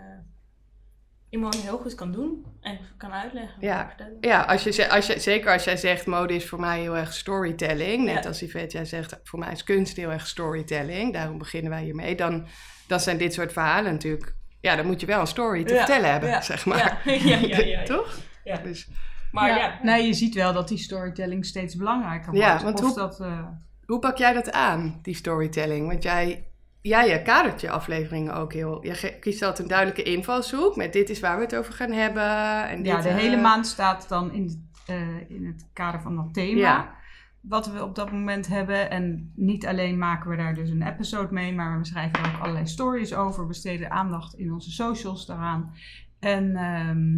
[1.35, 3.53] iemand heel goed kan doen en kan uitleggen.
[3.59, 3.95] Ja.
[4.21, 7.13] Ja, als je, als je, zeker als jij zegt mode is voor mij heel erg
[7.13, 8.03] storytelling.
[8.05, 8.29] Net Ja.
[8.29, 11.13] als Yvette, jij zegt voor mij is kunst heel erg storytelling.
[11.13, 12.15] Daarom beginnen wij hiermee.
[12.15, 12.47] Dan,
[12.87, 14.35] dan zijn dit soort verhalen natuurlijk...
[14.61, 17.01] Ja, dan moet je wel een story te Ja, vertellen hebben, ja, zeg maar.
[17.05, 17.57] Ja, ja, ja.
[17.57, 17.83] ja, ja.
[17.95, 18.17] Toch?
[18.43, 18.57] Ja.
[18.57, 18.87] Dus,
[19.31, 19.79] Maar ja.
[19.81, 22.63] Nee, je ziet wel dat die storytelling steeds belangrijker Ja, wordt.
[22.63, 23.47] want of hoe- dat, eh,
[23.85, 25.87] hoe pak jij dat aan, die storytelling?
[25.87, 26.47] Want jij
[26.87, 28.85] ja, je kadert je afleveringen ook heel.
[28.85, 32.67] Je kiest altijd een duidelijke invalshoek met dit is waar we het over gaan hebben.
[32.67, 36.15] En Ja, de eh, hele maand staat dan in, het, eh, in het kader van
[36.15, 36.59] dat thema.
[36.59, 36.95] Ja.
[37.41, 38.89] Wat we op dat moment hebben.
[38.89, 42.41] En niet alleen maken we daar dus een episode mee, maar we schrijven er ook
[42.41, 43.47] allerlei stories over.
[43.47, 45.73] Besteden aandacht in onze socials daaraan.
[46.19, 47.17] En ehm,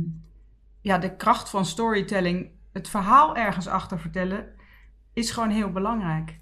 [0.81, 4.47] ja, de kracht van storytelling, het verhaal ergens achter vertellen,
[5.13, 6.37] is gewoon heel belangrijk.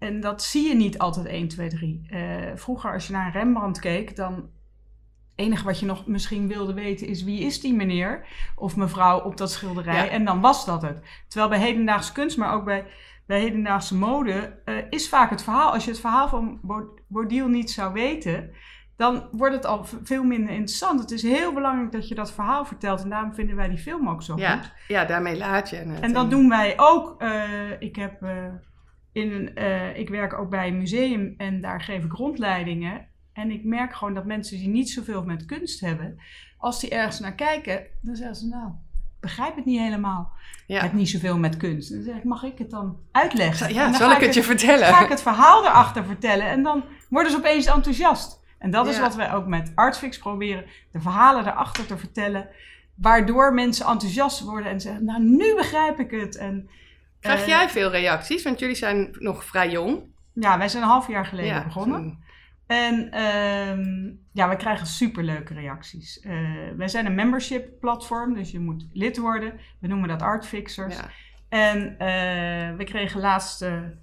[0.00, 2.06] En dat zie je niet altijd 1, 2, 3.
[2.10, 2.20] Eh,
[2.54, 4.34] vroeger, als je naar een Rembrandt keek, dan.
[4.34, 9.20] Het enige wat je nog misschien wilde weten is wie is die meneer of mevrouw
[9.20, 9.94] op dat schilderij.
[10.04, 10.08] Ja.
[10.08, 11.02] En dan was dat het.
[11.28, 12.86] Terwijl bij hedendaagse kunst, maar ook bij,
[13.26, 15.72] bij hedendaagse mode, eh, is vaak het verhaal.
[15.72, 18.50] Als je het verhaal van Bo- Bodil niet zou weten,
[18.96, 21.00] dan wordt het al veel minder interessant.
[21.00, 23.02] Het is heel belangrijk dat je dat verhaal vertelt.
[23.02, 24.72] En daarom vinden wij die film ook zo Ja, goed.
[24.88, 26.00] ja, daarmee laat je het.
[26.00, 27.14] En dat doen wij ook.
[27.22, 27.42] eh,
[27.78, 28.44] ik, heb, eh,
[29.12, 33.06] in eh, ik werk ook bij een museum en daar geef ik rondleidingen.
[33.32, 36.20] En ik merk gewoon dat mensen die niet zoveel met kunst hebben,
[36.58, 40.32] als die ergens naar kijken, dan zeggen ze nou, ik begrijp het niet helemaal.
[40.66, 41.92] Ik heb niet zoveel met kunst.
[41.92, 43.66] Dan zeg ik, mag ik het dan uitleggen?
[43.66, 44.86] En ja dan zal ik het je vertellen?
[44.86, 48.40] ga ik het verhaal erachter vertellen en dan worden ze opeens enthousiast.
[48.58, 49.00] En dat is Ja.
[49.00, 52.48] wat wij ook met Artfix proberen, de verhalen erachter te vertellen,
[52.94, 56.36] waardoor mensen enthousiast worden en zeggen, nou nu begrijp ik het.
[56.36, 56.68] En,
[57.20, 58.42] Krijg eh, jij veel reacties?
[58.42, 60.02] Want jullie zijn nog vrij jong.
[60.34, 62.24] Ja, wij zijn een half jaar geleden Ja, begonnen.
[62.66, 66.20] En ehm, ja, we krijgen superleuke reacties.
[66.20, 66.32] Eh,
[66.76, 69.60] wij zijn een membership platform, dus je moet lid worden.
[69.80, 70.96] We noemen dat Artfixers.
[70.96, 71.10] Ja.
[71.48, 73.98] En eh, we kregen laatst een,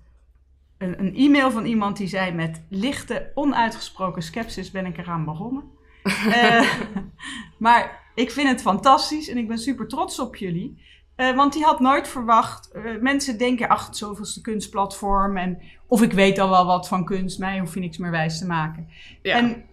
[0.78, 5.64] een e-mail van iemand die zei: Met lichte, onuitgesproken sceptisch ben ik eraan begonnen.
[7.58, 10.82] Maar ik vind het fantastisch en ik ben super trots op jullie.
[11.18, 12.72] Eh, want die had nooit verwacht.
[12.72, 15.38] eh, mensen denken, ach, het zoveelste kunstplatform.
[15.38, 18.40] En, of ik weet al wel wat van kunst, mij hoef je niks meer wijs
[18.40, 18.88] te maken.
[19.22, 19.36] Ja.
[19.38, 19.64] En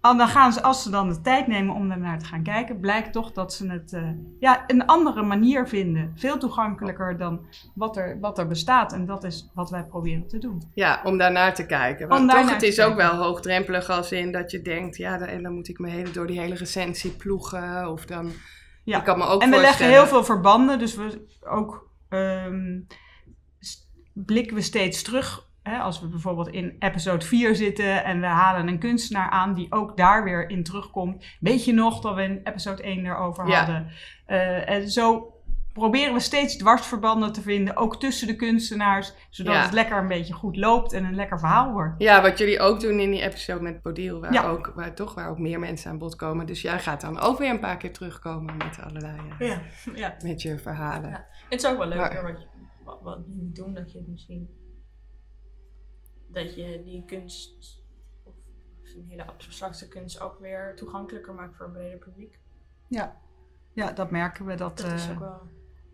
[0.00, 3.12] dan gaan ze, als ze dan de tijd nemen om ernaar te gaan kijken, blijkt
[3.12, 4.02] toch dat ze het eh,
[4.40, 6.12] ja, een andere manier vinden.
[6.16, 7.40] Veel toegankelijker dan
[7.74, 8.92] wat er, wat er bestaat.
[8.92, 10.62] En dat is wat wij proberen te doen.
[10.74, 12.08] Ja, om daarnaar te kijken.
[12.08, 15.26] Want toch, daarnaar het is ook wel hoogdrempelig als in dat je denkt, ja, da-
[15.26, 17.90] en dan moet ik me hele, door die hele recensie ploegen.
[17.90, 18.30] Of dan,
[18.84, 18.98] Ja.
[18.98, 22.80] ik kan me ook en we leggen heel veel verbanden, dus we ook ehm,
[24.12, 25.50] blikken we steeds terug.
[25.62, 29.72] Hè, als we bijvoorbeeld in episode 4 zitten en we halen een kunstenaar aan die
[29.72, 31.24] ook daar weer in terugkomt.
[31.40, 33.56] Weet je nog dat we in episode 1 erover Ja.
[33.56, 33.90] hadden?
[34.26, 35.31] Eh, en zo
[35.72, 39.62] proberen we steeds dwarsverbanden te vinden, ook tussen de kunstenaars, zodat Ja.
[39.62, 41.94] het lekker een beetje goed loopt en een lekker verhaal wordt.
[42.02, 44.48] Ja, wat jullie ook doen in die episode met Bodil, waar, Ja.
[44.48, 46.46] ook, waar toch waar ook meer mensen aan bod komen.
[46.46, 49.60] Dus jij gaat dan ook weer een paar keer terugkomen met allerlei, eh, Ja,
[49.94, 50.16] ja.
[50.22, 51.10] met je verhalen.
[51.10, 51.26] Ja.
[51.48, 52.48] Het is ook wel leuk Maar- hoor, wat, je-
[52.84, 54.60] wat, wat je moet doen, dat je het misschien
[56.28, 57.82] dat je die kunst
[58.24, 58.34] of
[58.96, 62.38] een hele abstracte kunst ook weer toegankelijker maakt voor een breder publiek.
[62.88, 63.16] Ja,
[63.72, 64.54] ja dat merken we.
[64.54, 65.40] Dat, Dat is eh, ook wel.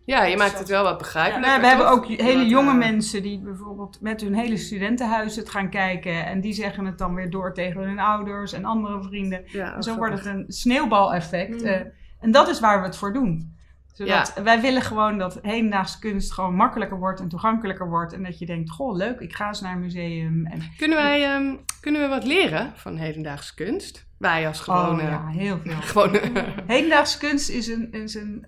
[0.09, 1.47] Ja, je maakt het wel wat begrijpelijk.
[1.47, 5.51] Ja, we hebben ook hele jonge eh, mensen die bijvoorbeeld met hun hele studentenhuis het
[5.51, 6.27] gaan kijken.
[6.27, 9.43] En die zeggen het dan weer door tegen hun ouders en andere vrienden.
[9.47, 11.61] Ja, En zo wordt het een sneeuwbaleffect.
[11.61, 11.67] Mm.
[11.67, 11.81] eh,
[12.21, 13.57] en dat is waar we het voor doen.
[13.93, 18.13] Zodat wij willen gewoon dat hedendaagse kunst gewoon makkelijker wordt en toegankelijker wordt.
[18.13, 20.47] En dat je denkt, goh, leuk, ik ga eens naar een museum.
[20.47, 24.07] En, Kunnen, wij, ehm, kunnen we wat leren van hedendaagse kunst?
[24.19, 25.03] Wij als gewone...
[25.03, 25.73] oh ja, heel veel.
[25.93, 26.21] gewone
[26.67, 28.47] Hedendaagse kunst is een, is een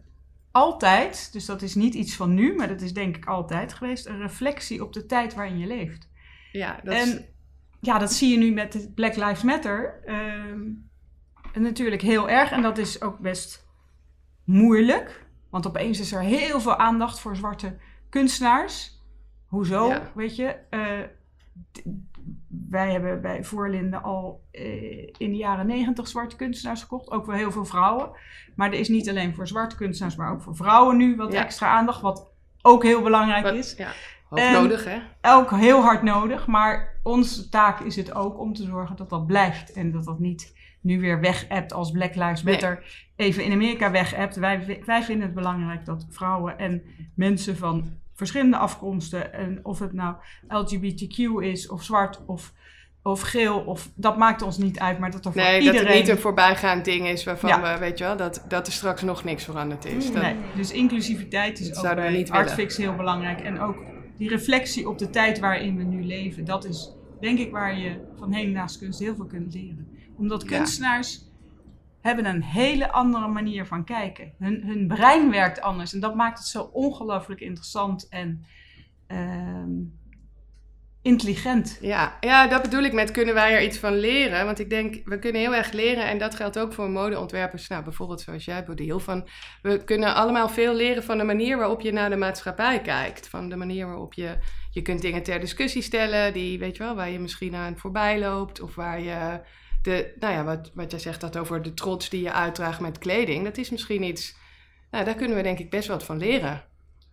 [0.51, 4.07] altijd, dus dat is niet iets van nu, maar dat is denk ik altijd geweest,
[4.07, 6.09] een reflectie op de tijd waarin je leeft.
[6.53, 7.21] ja, dat en is,
[7.81, 10.03] ja, dat zie je nu met Black Lives Matter.
[10.05, 10.61] ehm,
[11.55, 12.51] natuurlijk heel erg.
[12.51, 13.67] En dat is ook best
[14.45, 15.27] moeilijk.
[15.51, 18.99] Want opeens is er heel veel aandacht voor zwarte kunstenaars.
[19.47, 19.89] Hoezo?
[19.89, 20.13] Ja.
[20.15, 20.45] Weet je?
[20.71, 21.01] eh,
[22.71, 27.11] wij hebben bij Voorlinde al eh, in de jaren negentig zwarte kunstenaars gekocht.
[27.11, 28.11] Ook wel heel veel vrouwen.
[28.55, 31.45] Maar er is niet alleen voor zwarte kunstenaars, maar ook voor vrouwen nu wat Ja.
[31.45, 32.01] extra aandacht.
[32.01, 32.31] Wat
[32.63, 33.91] ook heel belangrijk wat- is ja,
[34.31, 34.99] En- nodig, hè?
[35.35, 36.47] ook heel hard nodig.
[36.47, 39.73] Maar onze taak is het ook om te zorgen dat dat blijft.
[39.73, 42.53] En dat dat niet nu weer weg hebt als Black Lives Nee.
[42.55, 44.37] Matter even in Amerika weg hebt.
[44.37, 46.83] Wij, wij vinden het belangrijk dat vrouwen en
[47.15, 50.15] mensen van verschillende afkomsten, en of het nou
[50.49, 52.53] LGBTQ is, of zwart, of,
[53.03, 54.99] of geel, of, dat maakt ons niet uit.
[54.99, 55.81] Maar dat er voor Nee, iedereen...
[55.81, 57.73] dat het niet een voorbijgaand ding is waarvan Ja.
[57.75, 60.13] we, weet je wel, dat, dat er straks nog niks veranderd is.
[60.13, 62.27] Dat, Nee, dus inclusiviteit is Dat ook bij.
[62.31, 63.41] Artfix heel belangrijk.
[63.41, 63.77] En ook
[64.19, 66.45] die reflectie op de tijd waarin we nu leven.
[66.45, 69.89] Dat is denk ik waar je van hedendaagse kunst heel veel kunt leren.
[70.17, 71.30] Omdat kunstenaars
[72.01, 74.33] hebben een hele andere manier van kijken.
[74.39, 75.95] Hun, hun brein werkt anders.
[75.95, 78.09] En dat maakt het zo ongelooflijk interessant.
[78.09, 78.45] En
[79.07, 79.71] ehm,
[81.03, 81.79] intelligent.
[81.81, 84.45] Ja, ja, dat bedoel ik met kunnen wij er iets van leren.
[84.45, 86.09] Want ik denk, we kunnen heel erg leren.
[86.09, 87.69] En dat geldt ook voor modeontwerpers.
[87.69, 89.01] Nou, bijvoorbeeld zoals jij, Bodil.
[89.01, 89.29] Van,
[89.63, 93.29] we kunnen allemaal veel leren van de manier waarop je naar de maatschappij kijkt.
[93.29, 94.39] Van de manier waarop je...
[94.73, 96.33] Je kunt dingen ter discussie stellen.
[96.33, 98.61] Die, weet je wel, waar je misschien aan voorbij loopt.
[98.61, 99.41] Of waar je...
[99.83, 102.99] De, nou ja, wat, wat jij zegt dat over de trots die je uitdraagt met
[102.99, 103.45] kleding.
[103.45, 104.37] Dat is misschien iets...
[104.91, 106.65] Nou, daar kunnen we denk ik best wat van leren.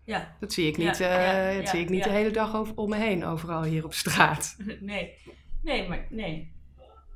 [0.03, 2.55] Ja, Dat zie ik niet, Ja, eh, ja, dat zie ik niet de hele dag
[2.55, 4.55] over, om me heen, overal hier op straat.
[4.79, 5.17] nee.
[5.61, 6.51] Nee, maar nee.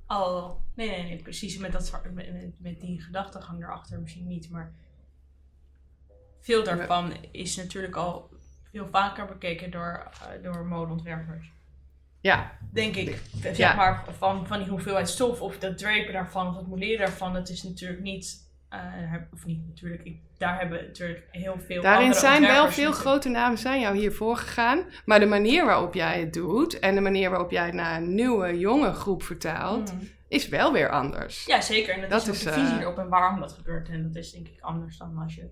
[0.06, 4.74] Al, nee, nee, nee, precies met, dat, met, met die gedachtegang erachter misschien niet, maar
[6.40, 8.30] veel daarvan is natuurlijk al
[8.72, 11.52] veel vaker bekeken door, eh, door modeontwerpers.
[12.22, 13.76] Ja, Denk ik, zeg Ja.
[13.76, 17.50] maar, van, van die hoeveelheid stof of dat drapen daarvan of het moleren daarvan, dat
[17.50, 18.80] is natuurlijk niet, eh,
[19.34, 23.30] of niet natuurlijk, ik, daar hebben natuurlijk heel veel daarin zijn wel veel natuurlijk- grote
[23.30, 24.84] namen zijn jou hiervoor gegaan.
[25.06, 28.16] Maar de manier waarop jij het doet en de manier waarop jij het naar een
[28.16, 30.04] nieuwe, jonge groep vertaalt, Mhm.
[30.28, 31.46] is wel weer anders.
[31.46, 31.94] Ja, zeker.
[31.94, 33.90] En dat, Dat is de visie eh, erop en waarom dat gebeurt.
[33.90, 35.50] En dat is denk ik anders dan als je...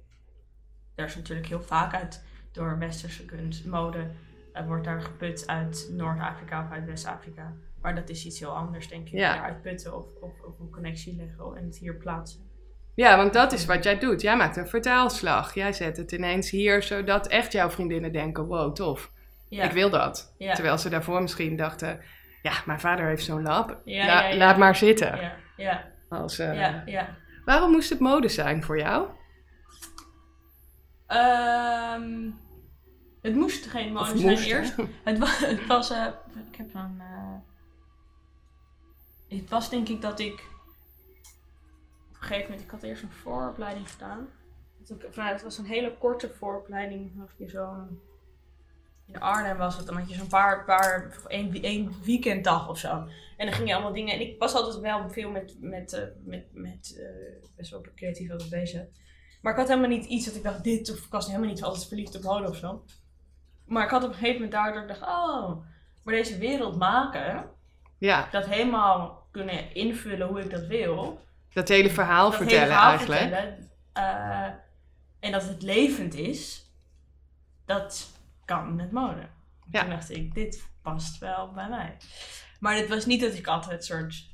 [0.96, 4.08] Daar is natuurlijk heel vaak uit door westerse kunst, mode,
[4.54, 7.54] eh, wordt daar geput uit Noord-Afrika of uit West-Afrika.
[7.82, 9.14] Maar dat is iets heel anders, denk ik.
[9.14, 9.34] Ja.
[9.34, 12.50] Daaruit putten of, of, of een connectie leggen en het hier plaatsen.
[12.96, 14.22] Ja, want dat is wat jij doet.
[14.22, 15.54] Jij maakt een vertaalslag.
[15.54, 19.12] Jij zet het ineens hier, zodat echt jouw vriendinnen denken, wow, tof.
[19.50, 19.64] Ja.
[19.64, 20.36] Ik wil dat.
[20.38, 20.54] Ja.
[20.54, 22.02] Terwijl ze daarvoor misschien dachten,
[22.42, 23.82] ja, mijn vader heeft zo'n lab.
[23.86, 24.36] Ja, La-.
[24.36, 25.16] Laat maar zitten.
[25.22, 27.18] Ja, ja, Als, ja, ja.
[27.46, 29.08] Waarom moest het mode zijn voor jou?
[31.08, 32.30] Ehm,
[33.30, 34.76] het moest geen mode zijn moest, eerst.
[35.04, 36.08] Het was, het was eh,
[36.52, 37.38] ik heb dan, eh,
[39.40, 43.92] het was denk ik dat ik, op een gegeven moment, ik had eerst een vooropleiding
[43.92, 44.28] gedaan.
[45.16, 48.02] Nou, het was een hele korte vooropleiding, je zo'n,
[49.06, 53.08] in Arnhem was het, dan had je zo'n paar, paar één, één weekenddag of zo.
[53.38, 56.04] En dan ging je allemaal dingen, en ik was altijd wel veel met, met, eh,
[56.26, 58.82] met, met eh, best wel creatief bezig.
[59.42, 61.64] Maar ik had helemaal niet iets dat ik dacht, dit, of ik was helemaal niet
[61.64, 62.84] altijd verliefd op mode of zo.
[63.70, 65.66] Maar ik had op een gegeven moment daardoor gedacht, oh,
[66.04, 67.46] maar deze wereld maken,
[67.98, 71.22] Ja, dat helemaal kunnen invullen hoe ik dat wil.
[71.54, 73.20] dat hele verhaal dat vertellen hele verhaal eigenlijk.
[73.22, 74.50] vertellen, eh,
[75.20, 76.66] en dat het levend is,
[77.66, 78.10] dat
[78.46, 79.28] kan met mode.
[79.72, 79.82] Ja.
[79.82, 81.98] Toen dacht ik, dit past wel bij mij.
[82.60, 84.28] Maar het was niet dat ik altijd soort...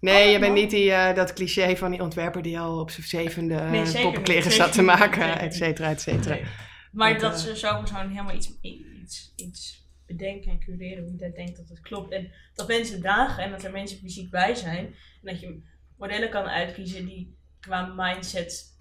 [0.00, 2.90] Nee, Oh, je bent niet die, eh, dat cliché van die ontwerper die al op
[2.90, 6.34] zijn zevende Nee, poppenkleren zat te maken, et cetera, et cetera.
[6.34, 6.44] Nee.
[6.92, 11.16] Maar Dat, dat eh, ze zo zo'n helemaal iets, iets, iets bedenken en cureren hoe
[11.16, 12.12] jij denkt dat het klopt.
[12.12, 14.86] En dat mensen dragen en dat er mensen fysiek bij zijn.
[14.86, 15.62] En dat je
[15.96, 18.76] modellen kan uitkiezen die qua mindset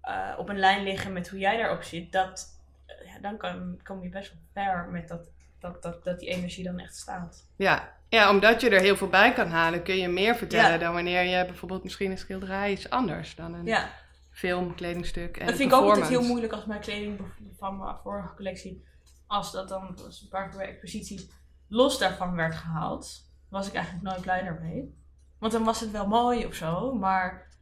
[0.00, 2.12] eh, op een lijn liggen met hoe jij daarop zit.
[2.12, 6.20] Dat, eh, ja, dan kan, kom je best wel ver met dat, dat, dat, dat
[6.20, 7.46] die energie dan echt staat.
[7.56, 7.96] Ja.
[8.08, 10.78] ja, omdat je er heel veel bij kan halen, kun je meer vertellen Ja.
[10.78, 13.90] dan wanneer je bijvoorbeeld misschien een schilderij is anders dan een Ja,
[14.34, 17.20] film, kledingstuk en dat vind ik ook altijd heel moeilijk als mijn kleding
[17.58, 18.84] van mijn vorige collectie,
[19.26, 21.28] als dat dan was een paar exposities
[21.68, 24.94] los daarvan werd gehaald, was ik eigenlijk nooit blij daarmee.
[25.38, 27.52] Want dan was het wel mooi of zo, maar...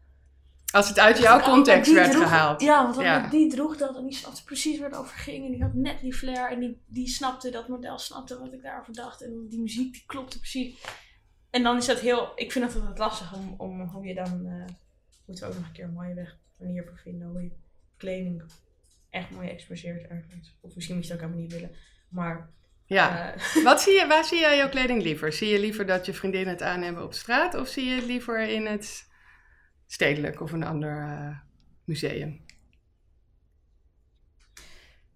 [0.72, 2.60] Als het uit jouw context werd droeg- gehaald.
[2.60, 3.28] Ja, want dan Ja.
[3.28, 5.44] die droeg dat en die snapte precies waar het over ging.
[5.44, 8.62] En die had net die flair en die, die snapte, dat model snapte wat ik
[8.62, 9.22] daarover dacht.
[9.22, 10.84] En die muziek die klopte precies.
[11.50, 12.32] En dan is dat heel...
[12.34, 14.46] Ik vind het altijd lastig om, om hoe je dan...
[14.46, 14.74] eh
[15.26, 17.28] moeten we ook nog een keer een mooie weg manier voor vinden.
[17.28, 17.50] Hoe je
[17.96, 18.42] kleding
[19.10, 20.58] echt mooi exposeert ergens.
[20.60, 21.76] Of misschien moet je het ook helemaal niet willen.
[22.08, 22.50] Maar...
[22.86, 23.34] Ja.
[23.34, 25.32] eh, Wat zie je, waar zie jij jouw kleding liever?
[25.32, 28.04] Zie je liever dat je vriendinnen het aan hebben op straat of zie je het
[28.04, 29.10] liever in het
[29.86, 31.38] stedelijk of een ander eh,
[31.84, 32.44] museum?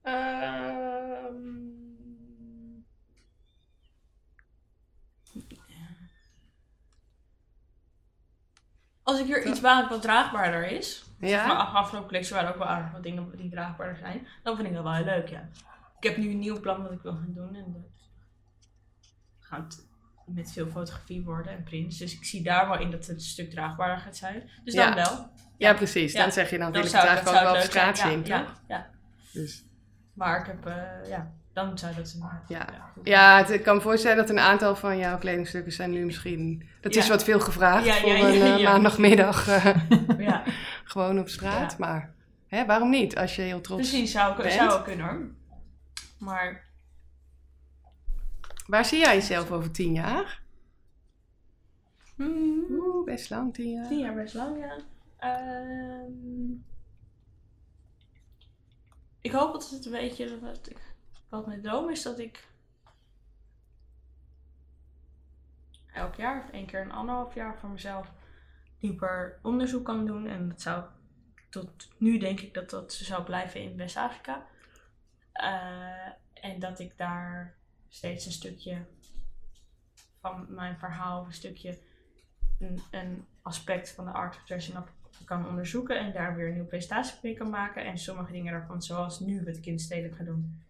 [0.02, 0.85] Ehm,
[9.06, 11.04] Als ik hier iets maak wat draagbaarder is.
[11.18, 11.46] Ja?
[11.46, 14.26] Maar af- afgelopen collectie waren ook wel aardig wat dingen die draagbaarder zijn.
[14.42, 15.48] Dan vind ik dat wel heel leuk, ja.
[16.00, 17.54] Ik heb nu een nieuw plan wat ik wil gaan doen.
[17.54, 17.90] En dat
[19.40, 19.86] gaat
[20.26, 21.98] met veel fotografie worden en prints.
[21.98, 24.50] Dus ik zie daar wel in dat het een stuk draagbaarder gaat zijn.
[24.64, 24.94] Dus dan Ja.
[24.94, 25.30] wel.
[25.58, 26.12] Ja, precies.
[26.14, 28.38] Dan zeg je dan wil Dan ik het eigenlijk ook wel op straat zien, Ja,
[28.44, 28.60] toch?
[28.68, 28.90] ja, ja.
[29.32, 29.64] Dus,
[30.14, 32.16] Maar ik heb, eh, ja, dan zou dat
[32.48, 32.66] ja.
[32.94, 33.06] goed.
[33.06, 36.68] Ja, het, ik kan me voorstellen dat een aantal van jouw kledingstukken zijn nu misschien...
[36.80, 37.10] Dat is Ja.
[37.12, 38.70] wat veel gevraagd Ja, ja, voor ja, een eh, ja.
[38.70, 39.76] maandagmiddag eh,
[40.18, 40.42] ja.
[40.84, 41.70] gewoon op straat.
[41.70, 41.76] Ja.
[41.78, 42.14] Maar
[42.46, 44.52] hè, waarom niet als je heel trots Precies, zou, bent?
[44.52, 45.30] zou kunnen hoor.
[46.18, 46.64] Maar
[48.66, 50.42] Waar zie jij jezelf over tien jaar?
[52.16, 53.88] hmm, Oeh, best lang, tien jaar.
[53.88, 54.76] tien jaar best lang, ja.
[55.18, 56.52] Ehm,
[59.20, 60.76] ik hoop dat het een beetje, wat, ik,
[61.28, 62.48] wat mijn droom is, dat ik
[65.92, 68.12] elk jaar of één keer een anderhalf jaar voor mezelf
[68.78, 70.26] dieper onderzoek kan doen.
[70.26, 70.84] En dat zou
[71.48, 74.46] tot nu denk ik dat dat zou blijven in West-Afrika.
[75.32, 77.54] Eh, en dat ik daar
[77.88, 78.84] steeds een stukje
[80.20, 81.78] van mijn verhaal, een stukje
[82.58, 84.90] een, een aspect van de art of dressing up
[85.24, 87.84] kan onderzoeken en daar weer een nieuwe presentatie mee kan maken.
[87.84, 90.62] En sommige dingen daarvan, zoals nu wat ik in stedelijk ga doen,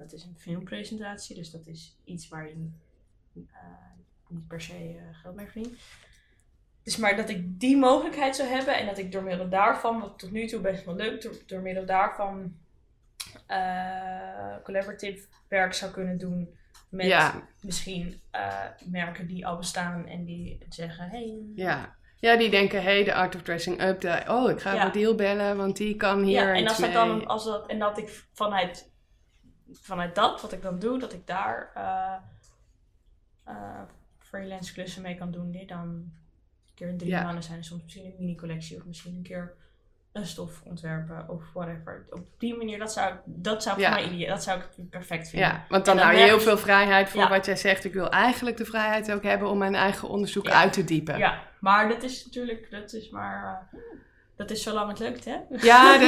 [0.00, 2.68] dat is een filmpresentatie, dus dat is iets waar je
[3.34, 3.42] eh,
[4.28, 5.78] niet per se eh, geld mee verdient.
[6.82, 10.18] Dus maar dat ik die mogelijkheid zou hebben en dat ik door middel daarvan, wat
[10.18, 12.54] tot nu toe best wel leuk, door, door middel daarvan
[13.46, 16.54] eh collaborative werk zou kunnen doen
[16.88, 17.48] met Ja.
[17.60, 21.96] misschien eh, merken die al bestaan en die zeggen, hey, Ja.
[22.16, 24.86] ja, die denken, hé, hey, de Art of Dressing Up, de, oh, ik ga Ja.
[24.86, 27.98] Odile bellen, want die kan hier ja, en als dat dan, als dat, en dat
[27.98, 28.89] ik vanuit,
[29.72, 32.14] vanuit dat, wat ik dan doe, dat ik daar eh,
[33.44, 33.80] eh,
[34.18, 36.12] freelance klussen mee kan doen, die dan een
[36.74, 37.22] keer in drie Ja.
[37.22, 39.54] maanden zijn, soms misschien een mini-collectie of misschien een keer
[40.12, 42.06] een stof ontwerpen of whatever.
[42.10, 43.98] Op die manier, dat zou, dat zou Ja.
[44.02, 45.48] voor mij dat zou ik perfect vinden.
[45.48, 47.28] Ja, want dan hou je heel veel vrijheid voor Ja.
[47.28, 47.84] wat jij zegt.
[47.84, 50.52] Ik wil eigenlijk de vrijheid ook hebben om mijn eigen onderzoek Ja.
[50.60, 51.18] uit te diepen.
[51.18, 53.68] Ja, maar dat is natuurlijk, dat is maar,
[54.40, 55.36] dat is zolang het lukt, hè?
[55.60, 56.04] Ja, de-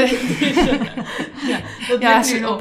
[1.47, 2.61] ja, dat Ja, lukt nog,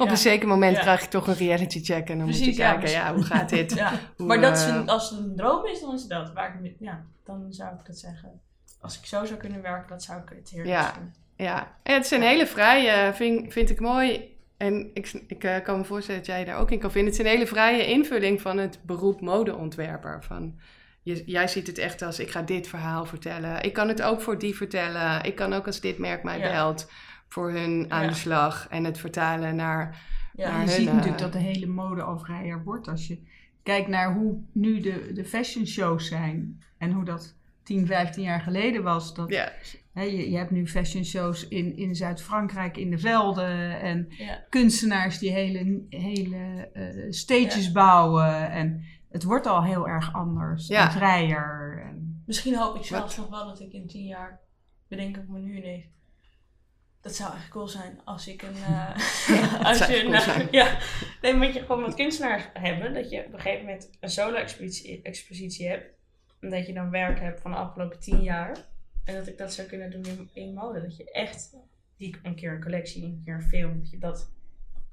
[0.00, 0.10] Op ja.
[0.10, 0.82] een zeker moment Ja.
[0.82, 3.48] krijg je toch een reality check en dan moet je ja, kijken, ja, hoe gaat
[3.48, 3.74] dit?
[3.82, 3.92] Ja.
[4.16, 6.32] Hoe, Maar dat is eh, een, als het een droom is, dan is het dat.
[6.32, 8.40] Waar ik, ja, dan zou ik dat zeggen.
[8.80, 10.92] Als ik zo zou kunnen werken, dat zou ik het heerlijk Ja.
[10.92, 11.14] vinden.
[11.36, 14.34] Ja, en het is een hele vrije, vind, vind ik mooi.
[14.56, 17.10] En ik, ik eh, kan me voorstellen dat jij daar ook in kan vinden.
[17.12, 20.24] Het is een hele vrije invulling van het beroep modeontwerper.
[20.24, 20.58] Van,
[21.06, 23.62] je, jij ziet het echt als, ik ga dit verhaal vertellen.
[23.62, 25.24] Ik kan het ook voor die vertellen.
[25.24, 26.50] Ik kan ook als dit merk mij Ja.
[26.50, 26.90] belt
[27.28, 28.66] voor hun aan de slag.
[28.70, 30.04] En het vertalen naar...
[30.34, 32.88] Ja, je hun, ziet eh, natuurlijk dat de hele mode vrijer wordt.
[32.88, 33.18] Als je
[33.62, 36.62] kijkt naar hoe nu de, de fashion shows zijn.
[36.78, 39.14] En hoe dat 10, 15 jaar geleden was.
[39.14, 39.52] Dat, Ja,
[39.92, 43.80] hè, je, je hebt nu fashion shows in, in Zuid-Frankrijk in de velden.
[43.80, 44.08] En
[44.48, 48.50] kunstenaars die hele, hele eh, stages bouwen.
[48.50, 48.84] En
[49.16, 50.84] het wordt al heel erg anders Ja.
[50.86, 51.82] en vrijer.
[51.86, 54.40] En, Misschien hoop ik zelfs nog wel dat ik in tien jaar,
[54.88, 55.84] bedenk ik me nu ineens.
[57.00, 58.54] Dat zou echt cool zijn als ik een.
[58.54, 58.94] eh,
[59.66, 60.78] als zou je cool een- ja,
[61.22, 62.94] nee, moet je gewoon wat kunstenaars hebben.
[62.94, 65.94] Dat je op een gegeven moment een solo-expositie expositie hebt.
[66.40, 68.56] En dat je dan werk hebt van de afgelopen tien jaar.
[69.04, 70.80] En dat ik dat zou kunnen doen in, in mode.
[70.82, 71.56] Dat je echt
[71.96, 73.78] die, een keer een collectie, een keer een film.
[73.78, 74.30] Dat je dat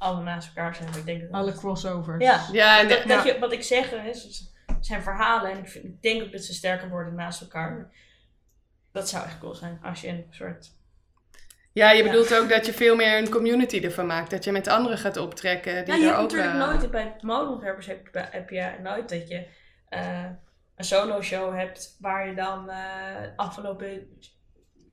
[0.04, 0.88] allemaal naast elkaar zijn.
[0.98, 2.24] Ik denk dat alle crossovers.
[2.24, 2.46] Ja.
[2.52, 5.52] ja en dat, je, wat ik zeg, is- zijn verhalen.
[5.52, 7.92] En ik, vind- ik denk ook dat ze sterker worden naast elkaar.
[8.92, 9.80] Dat zou echt cool zijn.
[9.84, 10.72] Als je een soort...
[11.74, 12.10] ja, je Ja.
[12.10, 14.30] bedoelt ook dat je veel meer een community ervan maakt.
[14.32, 15.86] Dat je met anderen gaat optrekken.
[15.86, 16.92] Die Ja, je er hebt ook, natuurlijk eh, nooit...
[16.92, 19.46] Bij modeontwerpers heb, je- heb je nooit dat je
[19.90, 20.26] eh,
[20.76, 21.96] een solo show hebt...
[22.00, 22.78] waar je dan eh
[23.36, 24.08] afgelopen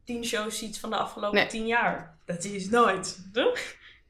[0.05, 1.46] tien shows ziet van de afgelopen Nee.
[1.49, 2.18] tien jaar.
[2.25, 3.59] Dat is nooit, toch?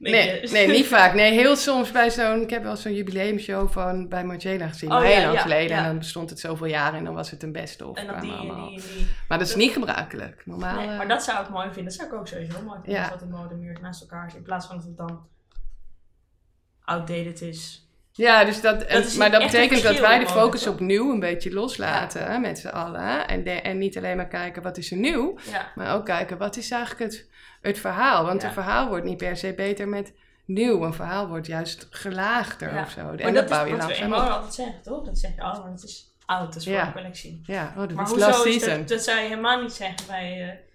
[0.01, 0.47] Nee, je?
[0.51, 1.13] nee, niet vaak.
[1.13, 2.41] Nee, heel soms bij zo'n...
[2.41, 4.91] Ik heb wel zo'n jubileumshow van bij Margiela gezien.
[4.91, 5.75] Oh, heel ja, lang ja, geleden.
[5.75, 5.77] ja.
[5.77, 8.19] En dan bestond het zoveel jaar en dan was het een beste of En dan
[8.19, 10.41] die, allemaal- die, die, Maar dat is niet gebruikelijk.
[10.45, 10.75] Normaal...
[10.75, 11.83] Nee, eh, maar dat zou ik mooi vinden.
[11.83, 13.09] Dat zou ik ook sowieso mooi vinden.
[13.09, 14.35] Dat de mode meer naast elkaar is.
[14.35, 15.27] In plaats van dat het dan
[16.83, 17.89] outdated is.
[18.13, 21.19] Ja, dus dat, en- Dat is maar dat betekent dat wij de focus opnieuw een
[21.19, 23.27] beetje loslaten hè, met z'n allen.
[23.27, 25.71] En, de- en niet alleen maar kijken wat is er nieuw, Ja.
[25.75, 27.29] maar ook kijken wat is eigenlijk het,
[27.61, 28.25] het verhaal.
[28.25, 28.47] Want Ja.
[28.47, 30.13] een verhaal wordt niet per se beter met
[30.45, 30.83] nieuw.
[30.83, 32.81] Een verhaal wordt juist gelaagder Ja.
[32.81, 33.03] of zo.
[33.03, 34.29] Maar En dat, dat is bouw je in langzaam mode op.
[34.29, 35.03] altijd zeggen, toch?
[35.05, 36.85] Dat zeg je, oh, maar het is oud, dat is voor Ja.
[36.85, 37.41] een collectie.
[37.45, 38.77] Ja, oh, dat Maar last hoezo is season.
[38.79, 40.69] dat, dat zou je helemaal niet zeggen bij, eh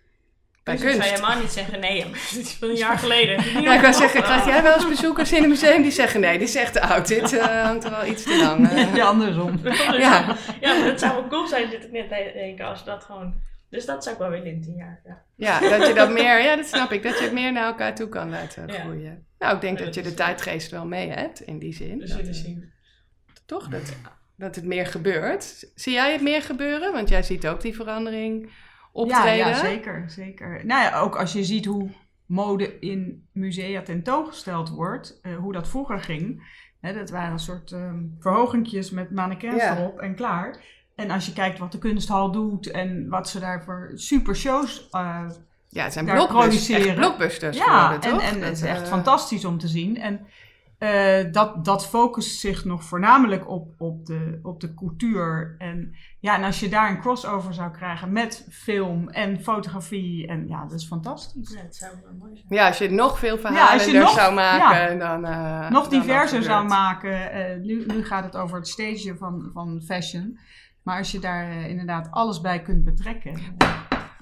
[0.66, 0.96] Bij kunst.
[0.96, 3.34] zou helemaal niet zeggen, nee, maar het is van een jaar geleden.
[3.62, 6.38] Ja, ik wou zeggen, krijg jij wel eens bezoekers in een museum die zeggen nee,
[6.38, 7.08] dit is echt te oud.
[7.08, 8.68] Dit eh, hangt er wel iets te lang.
[8.70, 8.94] eh.
[8.94, 9.60] Ja, andersom.
[9.98, 10.36] Ja.
[10.60, 13.34] ja, maar dat zou wel cool zijn, zit ik net te denken, als dat gewoon...
[13.70, 15.22] Dus dat zou ik wel willen in tien jaar, ja.
[15.36, 17.94] Ja, dat je dat meer, ja, dat snap ik, dat je het meer naar elkaar
[17.94, 18.80] toe kan laten Ja.
[18.80, 19.26] groeien.
[19.38, 21.98] Nou, ik denk Ja, dat je de tijdgeest wel mee hebt in die zin.
[21.98, 22.72] We Dat, zullen zien.
[23.46, 23.92] Toch, dat,
[24.36, 25.70] dat het meer gebeurt.
[25.74, 26.92] Zie jij het meer gebeuren?
[26.92, 28.50] Want jij ziet ook die verandering
[28.96, 29.36] optreden.
[29.36, 30.60] Ja, ja, zeker, zeker.
[30.66, 31.88] Nou ja, ook als je ziet hoe
[32.26, 36.54] mode in musea tentoongesteld wordt, eh, hoe dat vroeger ging.
[36.80, 39.76] Hè, dat waren een soort ehm verhogingjes met mannequins Ja.
[39.78, 40.56] erop en klaar.
[40.94, 44.88] En als je kijkt wat de kunsthal doet en wat ze daar voor super shows.
[44.90, 45.22] eh,
[45.68, 46.86] Ja, het zijn blockbusters, produceren.
[46.86, 48.28] echt blockbusters ja, geworden, en, toch?
[48.28, 49.96] en het Dat, is echt eh, fantastisch om te zien.
[50.00, 50.26] En
[50.78, 55.54] eh, dat, dat focust zich nog voornamelijk op, op, de, op de cultuur.
[55.58, 60.48] En, ja, en als je daar een crossover zou krijgen met film en fotografie, en
[60.48, 61.52] ja, dat is fantastisch.
[61.54, 62.46] Ja, het zou wel mooi zijn.
[62.48, 65.18] Ja, als je nog veel Ja, verhalen als je er nog- zou maken, ja.
[65.18, 65.24] dan...
[65.24, 67.32] eh, Nog diverser zou maken.
[67.32, 70.38] eh, nu, nu gaat het over het stage van, van fashion.
[70.82, 73.40] Maar als je daar inderdaad alles bij kunt betrekken.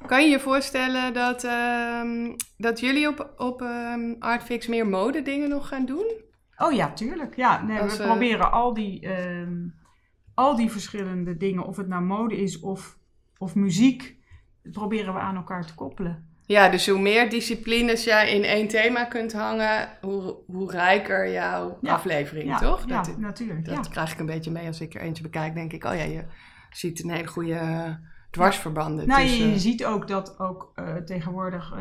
[0.06, 5.48] Kan je je voorstellen dat, ehm, dat jullie op, op ehm, Artfix meer mode dingen
[5.48, 6.12] nog gaan doen?
[6.56, 7.36] Oh ja, tuurlijk.
[7.36, 9.56] Ja, nee, Als, we eh, proberen al die, ehm,
[10.34, 12.98] al die verschillende dingen, of het nou mode is of,
[13.38, 14.16] of muziek,
[14.62, 16.28] proberen we aan elkaar te koppelen.
[16.46, 21.78] Ja, dus hoe meer disciplines jij in één thema kunt hangen, hoe, hoe rijker jouw
[21.80, 21.92] Ja.
[21.92, 22.88] aflevering, Ja, toch?
[22.88, 23.64] ja, Dat, natuurlijk.
[23.64, 23.90] dat ja.
[23.90, 25.54] krijg ik een beetje mee als ik er eentje bekijk.
[25.54, 26.24] Denk ik, oh ja, je
[26.70, 27.90] ziet een hele goede eh,
[28.30, 29.48] dwarsverbanden Nou, je, tussen.
[29.48, 31.80] je ziet ook dat ook eh, tegenwoordig eh,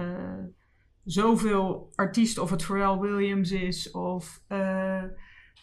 [1.05, 5.03] zoveel artiesten, of het Pharrell Williams is of eh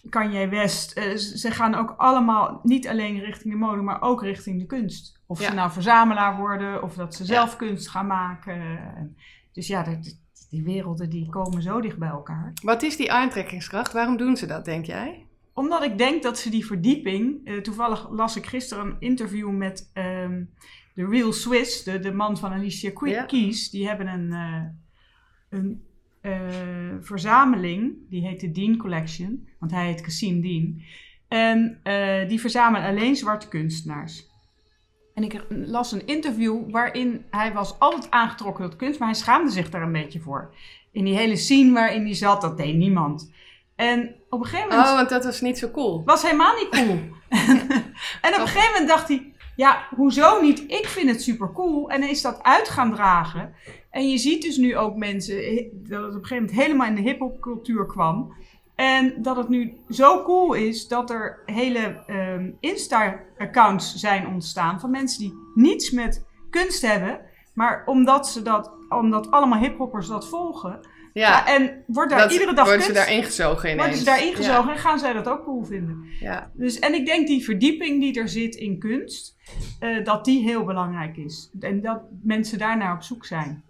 [0.08, 4.58] Kanye West, eh, ze gaan ook allemaal niet alleen richting de mode, maar ook richting
[4.60, 5.20] de kunst.
[5.26, 5.48] Of Ja.
[5.48, 8.54] ze nou verzamelaar worden, of dat ze zelf kunst gaan maken.
[8.96, 9.16] En
[9.52, 10.18] Dus ja, dat-
[10.50, 12.52] die werelden die komen zo dicht bij elkaar.
[12.62, 13.92] Wat is die aantrekkingskracht?
[13.92, 15.26] Waarom doen ze dat, denk jij?
[15.54, 17.46] Omdat ik denk dat ze die verdieping.
[17.46, 20.44] eh, toevallig las ik gisteren een interview met ehm,
[20.94, 23.22] de Real Swiss, de, de man van Alicia Ja.
[23.24, 23.70] Keys.
[23.70, 24.32] Die hebben een,
[25.50, 25.84] een
[26.20, 26.32] eh,
[27.00, 30.82] verzameling, die heet de Dean Collection, want hij heet Cassim Dean.
[31.28, 34.28] En eh, die verzamelen alleen zwarte kunstenaars.
[35.14, 39.50] En ik las een interview waarin hij was altijd aangetrokken tot kunst, maar hij schaamde
[39.50, 40.54] zich daar een beetje voor.
[40.92, 43.32] In die hele scene waarin hij zat, dat deed niemand.
[43.76, 46.02] En op een gegeven moment Oh, want dat was niet zo cool.
[46.04, 46.98] was helemaal niet cool.
[48.26, 49.29] en op een gegeven moment dacht hij,
[49.60, 50.64] ja, hoezo niet?
[50.66, 51.90] Ik vind het super cool.
[51.90, 53.54] En is dat uit gaan dragen.
[53.90, 55.36] En je ziet dus nu ook mensen,
[55.72, 58.34] dat het op een gegeven moment helemaal in de hip-hop cultuur kwam.
[58.74, 64.90] En dat het nu zo cool is dat er hele ehm, Insta-accounts zijn ontstaan van
[64.90, 67.20] mensen die niets met kunst hebben.
[67.54, 70.80] Maar omdat ze dat, omdat allemaal hiphoppers dat volgen.
[71.12, 73.80] Ja, en wordt daar dat iedere dag worden ze daar ingezogen ineens.
[73.80, 76.04] worden ze daar ingezogen en gaan zij dat ook cool vinden.
[76.20, 76.50] Ja.
[76.54, 79.36] Dus, en ik denk die verdieping die er zit in kunst,
[79.78, 81.50] eh, dat die heel belangrijk is.
[81.60, 83.64] En dat mensen daarnaar op zoek zijn.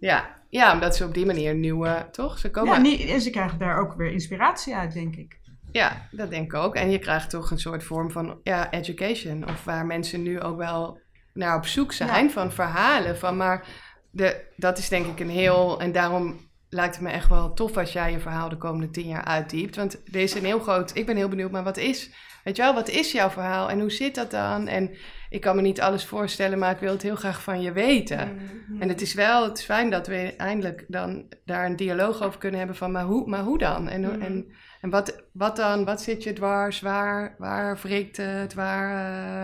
[0.00, 0.42] Ja.
[0.48, 2.38] ja, omdat ze op die manier nieuwe, toch?
[2.38, 5.38] Ze komen Ja, niet, en ze krijgen daar ook weer inspiratie uit, denk ik.
[5.72, 6.74] Ja, dat denk ik ook.
[6.74, 9.48] En je krijgt toch een soort vorm van ja, education.
[9.48, 11.00] Of waar mensen nu ook wel
[11.32, 13.18] naar op zoek zijn van verhalen.
[13.18, 13.66] Van, maar
[14.10, 15.80] de, dat is denk ik een heel...
[15.80, 16.40] En daarom
[16.74, 19.76] lijkt het me echt wel tof als jij je verhaal de komende tien jaar uitdiept.
[19.76, 20.96] Want er is een heel groot...
[20.96, 22.10] Ik ben heel benieuwd, maar wat is...
[22.44, 24.68] Weet je wel, wat is jouw verhaal en hoe zit dat dan?
[24.68, 24.90] En
[25.30, 28.34] ik kan me niet alles voorstellen, maar ik wil het heel graag van je weten.
[28.34, 28.82] Mhm.
[28.82, 32.38] En het is wel, het is fijn dat we eindelijk dan daar een dialoog over
[32.38, 33.88] kunnen hebben van, maar hoe, maar hoe dan?
[33.88, 34.22] En, Mhm.
[34.22, 34.46] en,
[34.80, 35.84] en wat, wat dan?
[35.84, 36.80] Wat zit je dwars?
[36.80, 38.54] Waar, waar wrikt het?
[38.54, 38.90] Waar,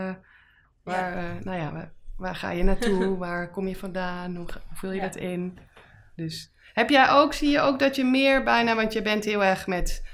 [0.09, 0.14] eh,
[0.83, 3.16] waar eh, nou ja, waar, waar ga je naartoe?
[3.26, 4.37] waar kom je vandaan?
[4.37, 5.03] Hoe, vul je Ja.
[5.07, 5.59] dat in?
[6.20, 9.44] Dus heb jij ook, zie je ook dat je meer bijna, want je bent heel
[9.44, 10.06] erg met,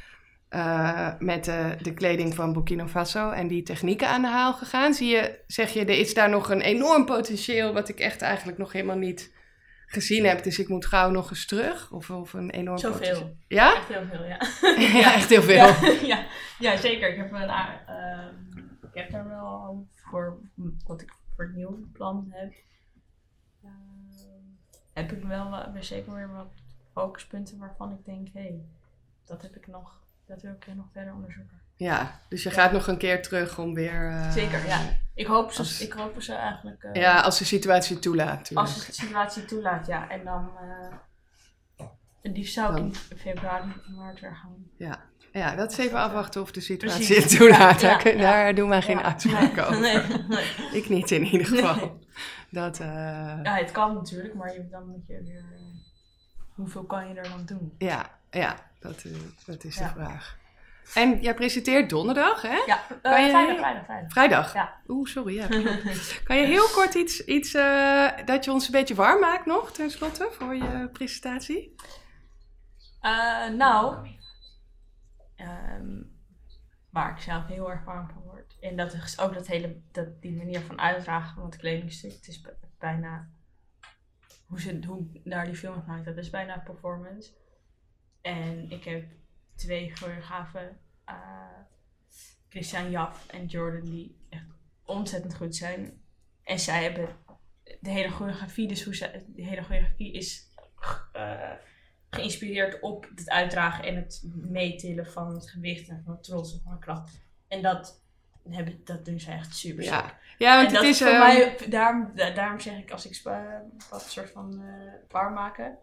[0.48, 4.94] eh, met de, de kleding van Burkina Faso en die technieken aan de haal gegaan.
[4.94, 8.58] Zie je, zeg je, er is daar nog een enorm potentieel wat ik echt eigenlijk
[8.58, 9.34] nog helemaal niet
[9.86, 10.42] gezien heb.
[10.42, 11.92] Dus ik moet gauw nog eens terug.
[11.92, 12.98] Of, of een enorm Zoveel.
[12.98, 13.36] potentieel.
[13.48, 13.76] Ja?
[13.76, 14.38] Echt heel veel, ja.
[15.00, 15.54] ja, echt heel veel.
[15.54, 15.76] Ja,
[16.14, 16.26] ja,
[16.58, 17.08] ja, zeker.
[17.08, 18.34] Ik heb, een, ehm,
[18.82, 20.38] ik heb daar wel voor
[20.86, 22.52] wat ik voor het nieuwe plan heb.
[24.96, 26.48] Heb ik wel zeker weer wat
[26.92, 28.60] focuspunten waarvan ik denk, hé, hey,
[29.24, 31.60] dat heb ik nog, dat wil ik nog verder onderzoeken.
[31.76, 34.10] Ja, dus je gaat nog een keer terug om weer...
[34.10, 34.80] eh, Zeker, ja.
[35.14, 36.82] Ik hoop ze, als- ik hoop ze eigenlijk.
[36.82, 38.36] eh, Ja, als de situatie toelaat.
[38.38, 38.68] natuurlijk.
[38.68, 40.10] Als de situatie toelaat, ja.
[40.10, 40.50] En dan.
[40.58, 40.94] eh
[42.22, 44.66] het liefst zou ik in februari, maart weer gaan.
[44.76, 45.00] Ja.
[45.38, 47.80] Ja, dat is even afwachten of de situatie het toelaat.
[47.80, 49.02] Ja, Daar, ja, daar doen wij geen Ja.
[49.04, 49.80] uitspraken over.
[49.80, 50.44] Nee, nee.
[50.72, 51.74] Ik niet in ieder geval.
[51.76, 51.92] Nee.
[52.50, 52.86] Dat, eh,
[53.42, 55.44] Ja, het kan natuurlijk, maar je, dan moet je weer.
[55.54, 55.60] eh,
[56.54, 57.74] hoeveel kan je er dan doen?
[57.78, 59.12] ja, ja, dat, eh,
[59.46, 60.36] dat is de vraag.
[60.94, 62.62] En jij presenteert donderdag, hè?
[62.66, 64.12] Ja, Kan je- vrijdag, vrijdag, vrijdag.
[64.12, 64.54] Vrijdag?
[64.54, 64.74] Ja.
[64.88, 65.34] Oeh, sorry.
[65.34, 65.46] Ja,
[66.24, 69.72] kan je heel kort iets, iets eh, dat je ons een beetje warm maakt nog,
[69.72, 71.74] tenslotte, voor je presentatie?
[73.00, 73.96] Eh, nou,
[76.96, 78.56] waar ik zelf heel erg warm van word.
[78.60, 82.12] En dat is ook dat hele, dat, die manier van uitdragen van het kledingstuk.
[82.12, 82.42] Het is
[82.78, 83.30] bijna,
[84.46, 87.32] hoe ze hoe naar die film gemaakt dat is bijna performance.
[88.20, 89.04] En ik heb
[89.54, 91.60] twee choreografen, eh,
[92.48, 94.46] Christian Jaf en Jordan, die echt
[94.84, 96.02] ontzettend goed zijn.
[96.42, 97.08] En zij hebben
[97.80, 100.54] de hele choreografie, dus hoe ze, de hele choreografie is
[101.12, 101.52] eh,
[102.18, 106.60] geïnspireerd op het uitdragen en het meetillen van het gewicht en van het trots en
[106.64, 107.10] van de kracht.
[107.48, 108.00] En dat,
[108.48, 109.92] hebben, dat doen ze echt super sick.
[109.92, 110.98] Ja, ja want en het dat is...
[110.98, 114.92] voor ehm, mij, daarom, da- daarom zeg ik als ik spa, wat soort van eh
[115.08, 115.76] bar maken.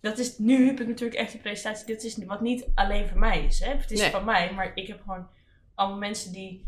[0.00, 1.86] Dat is, nu heb ik natuurlijk echt die presentatie.
[1.86, 3.60] Dit is wat niet alleen voor mij is.
[3.60, 3.70] Hè?
[3.74, 4.10] Het is Nee.
[4.10, 5.28] van mij, maar ik heb gewoon
[5.74, 6.66] allemaal mensen die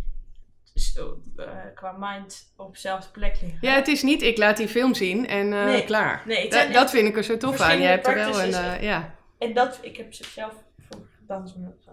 [0.78, 3.58] eh, qua mind op dezelfde plek liggen.
[3.60, 5.84] Ja, het is niet ik laat die film zien en eh, Nee.
[5.84, 6.22] klaar.
[6.26, 7.80] Nee, Da- dat vind ik er zo tof aan.
[7.80, 8.52] Je hebt er wel een...
[8.54, 9.14] eh, ja.
[9.38, 10.52] En dat, ik heb ze zelf
[10.90, 11.90] voor dansen zo.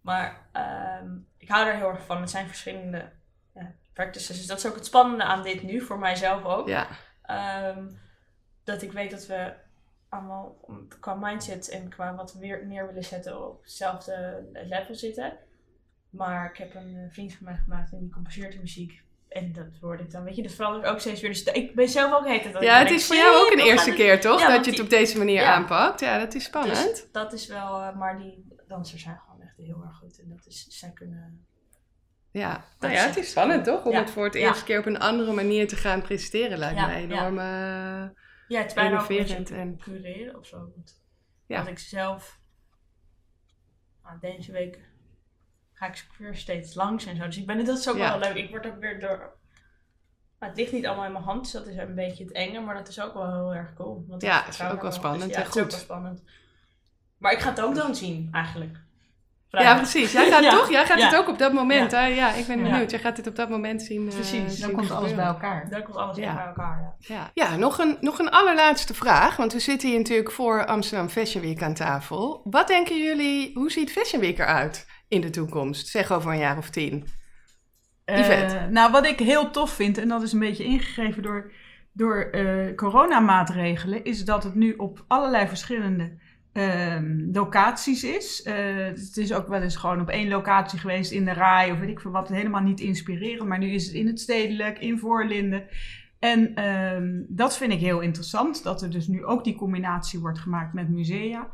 [0.00, 1.08] Maar ehm,
[1.38, 2.20] ik hou er heel erg van.
[2.20, 3.10] Het zijn verschillende
[3.54, 4.36] ja, practices.
[4.36, 6.68] Dus dat is ook het spannende aan dit nu, voor mijzelf ook.
[6.68, 6.86] ja.
[7.22, 7.84] Ehm,
[8.64, 9.52] dat ik weet dat we
[10.08, 10.56] allemaal
[11.00, 15.32] qua mindset en qua wat we weer neer willen zetten op hetzelfde level zitten.
[16.16, 19.02] Maar ik heb een eh, vriend van mij gemaakt en die composeert de muziek.
[19.28, 21.30] En dat hoorde ik dan, weet je, dat verandert ook steeds weer.
[21.30, 22.62] Dus ik ben zelf ook heet het.
[22.62, 24.40] ja, het is voor jou ook een eerste keer, toch?
[24.40, 25.54] Ja, dat je het op deze manier Ja.
[25.54, 26.00] aanpakt.
[26.00, 26.90] Ja, dat is spannend.
[26.90, 30.20] Dus dat is wel, eh, maar die dansers zijn gewoon echt heel erg goed.
[30.20, 31.46] En dat is, zij kunnen...
[32.30, 33.84] Ja, nou ja, het is spannend toch?
[33.84, 33.98] Om Ja.
[34.00, 34.40] het voor het Ja.
[34.40, 36.98] eerste keer op een andere manier te gaan presenteren lijkt Ja, me ja.
[36.98, 38.16] enorm eh,
[38.48, 40.56] Ja, het is bijna ook En, cureren of zo.
[40.58, 41.02] Want
[41.46, 41.56] Ja.
[41.56, 42.40] Want ik zelf,
[44.02, 44.78] nou, deze week
[45.84, 47.24] ga ik weer steeds langs en zo.
[47.24, 48.10] Dus ik ben, dat is ook Ja.
[48.10, 48.44] wel leuk.
[48.44, 49.32] Ik word ook weer door...
[50.38, 52.60] Maar het ligt niet allemaal in mijn hand, dus dat is een beetje het enge.
[52.60, 54.04] Maar dat is ook wel heel erg cool.
[54.08, 55.72] Want Ja, vertrouw is ook wel Dus spannend ja, en het is ook goed.
[55.72, 56.22] wel spannend.
[57.18, 58.76] Maar ik ga het ook dan zien, eigenlijk.
[59.48, 60.12] ja, precies.
[60.12, 60.50] Jij gaat, Ja.
[60.50, 60.70] toch?
[60.70, 61.06] Jij gaat Ja.
[61.06, 61.90] het ook op dat moment.
[61.90, 61.98] Ja.
[62.00, 62.06] hè?
[62.06, 62.70] Ja, ik ben Ja.
[62.70, 62.90] benieuwd.
[62.90, 64.08] Jij gaat het op dat moment zien.
[64.08, 65.70] eh, Precies, zien Dan komt alles bij elkaar.
[65.70, 67.14] Dan komt alles bij elkaar, ja.
[67.14, 69.36] Ja, ja nog, een, nog een allerlaatste vraag.
[69.36, 72.40] Want we zitten hier natuurlijk voor Amsterdam Fashion Week aan tafel.
[72.44, 75.88] Wat denken jullie, hoe ziet Fashion Week eruit in de toekomst?
[75.88, 77.06] Zeg over een jaar of tien.
[78.04, 78.56] Yvette.
[78.56, 81.52] Eh, nou, wat ik heel tof vind, en dat is een beetje ingegeven door,
[81.92, 86.12] door eh, coronamaatregelen, is dat het nu op allerlei verschillende
[86.52, 88.42] ehm, locaties is.
[88.42, 91.78] Eh, het is ook wel eens gewoon op één locatie geweest in de RAI of
[91.78, 93.48] weet ik veel wat, helemaal niet inspirerend.
[93.48, 95.64] Maar nu is het in het stedelijk, in Voorlinden.
[96.18, 100.38] En ehm, dat vind ik heel interessant, dat er dus nu ook die combinatie wordt
[100.38, 101.50] gemaakt met musea.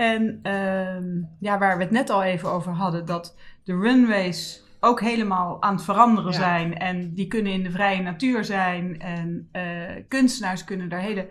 [0.00, 5.00] En ehm, ja, waar we het net al even over hadden, dat de runways ook
[5.00, 6.38] helemaal aan het veranderen Ja.
[6.38, 6.78] zijn.
[6.78, 9.00] En die kunnen in de vrije natuur zijn.
[9.00, 11.28] En eh, kunstenaars kunnen daar hele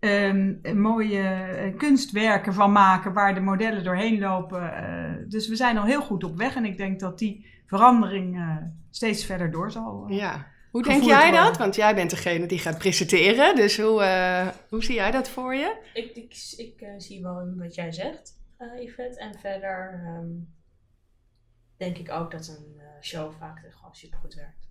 [0.00, 4.76] ehm, mooie eh, kunstwerken van maken waar de modellen doorheen lopen.
[4.76, 6.56] Eh, dus we zijn al heel goed op weg.
[6.56, 8.40] En ik denk dat die verandering
[8.90, 10.04] steeds verder door zal.
[10.08, 10.46] Ja.
[10.70, 11.56] Hoe denk jij dat?
[11.56, 13.56] Want jij bent degene die gaat presenteren.
[13.56, 15.76] Dus hoe, eh, hoe zie jij dat voor je?
[15.94, 19.18] Ik, ik, ik eh, zie wel wat jij zegt, eh Yvette.
[19.18, 20.26] En verder ehm,
[21.76, 24.66] denk ik ook dat een eh, show vaak gewoon supergoed werkt.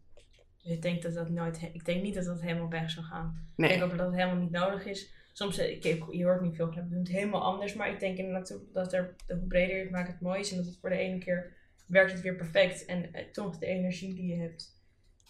[0.64, 3.48] Dus ik denk dat dat nooit, ik denk niet dat dat helemaal weg zou gaan.
[3.56, 5.14] Ik denk ook dat het helemaal niet nodig is.
[5.34, 7.74] Soms, ik, ik- je hoort niet veel, we doen het helemaal anders.
[7.74, 10.52] Maar ik denk inderdaad dat er, hoe breder je het maakt, het mooi is.
[10.52, 11.54] En dat het voor de ene keer
[11.88, 12.86] werkt het weer perfect.
[12.86, 14.77] En toch de energie die je hebt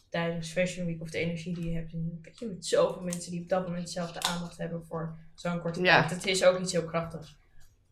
[0.10, 1.92] tijdens Fashion Week of de energie die je hebt.
[2.22, 5.82] Weet je, met zoveel mensen die op dat moment dezelfde aandacht hebben voor zo'n korte
[5.82, 6.00] Ja.
[6.00, 6.10] tijd.
[6.12, 7.36] Het is ook iets heel krachtigs.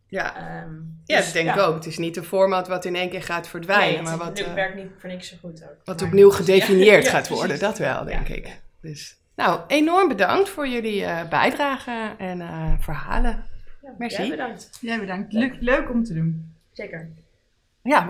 [0.08, 0.74] Ja, Ehm,
[1.06, 1.76] ja dus, dat denk ik ook.
[1.76, 3.88] Het is niet een format wat in één keer gaat verdwijnen.
[3.88, 5.76] Nee, het, maar wat, het eh, werkt niet voor niks zo goed ook.
[5.84, 7.60] wat Maar- opnieuw gedefinieerd Ja, gaat worden.
[7.60, 8.36] Dat wel, denk Ja.
[8.36, 8.62] ik.
[8.82, 13.44] Dus, nou, enorm bedankt voor jullie eh, bijdrage en eh, verhalen.
[13.82, 14.22] Ja, Merci.
[14.22, 14.78] jij bedankt.
[14.82, 15.34] Jij bedankt.
[15.34, 16.56] Leuk, leuk om te doen.
[16.72, 17.10] Zeker.
[17.84, 18.08] Ja,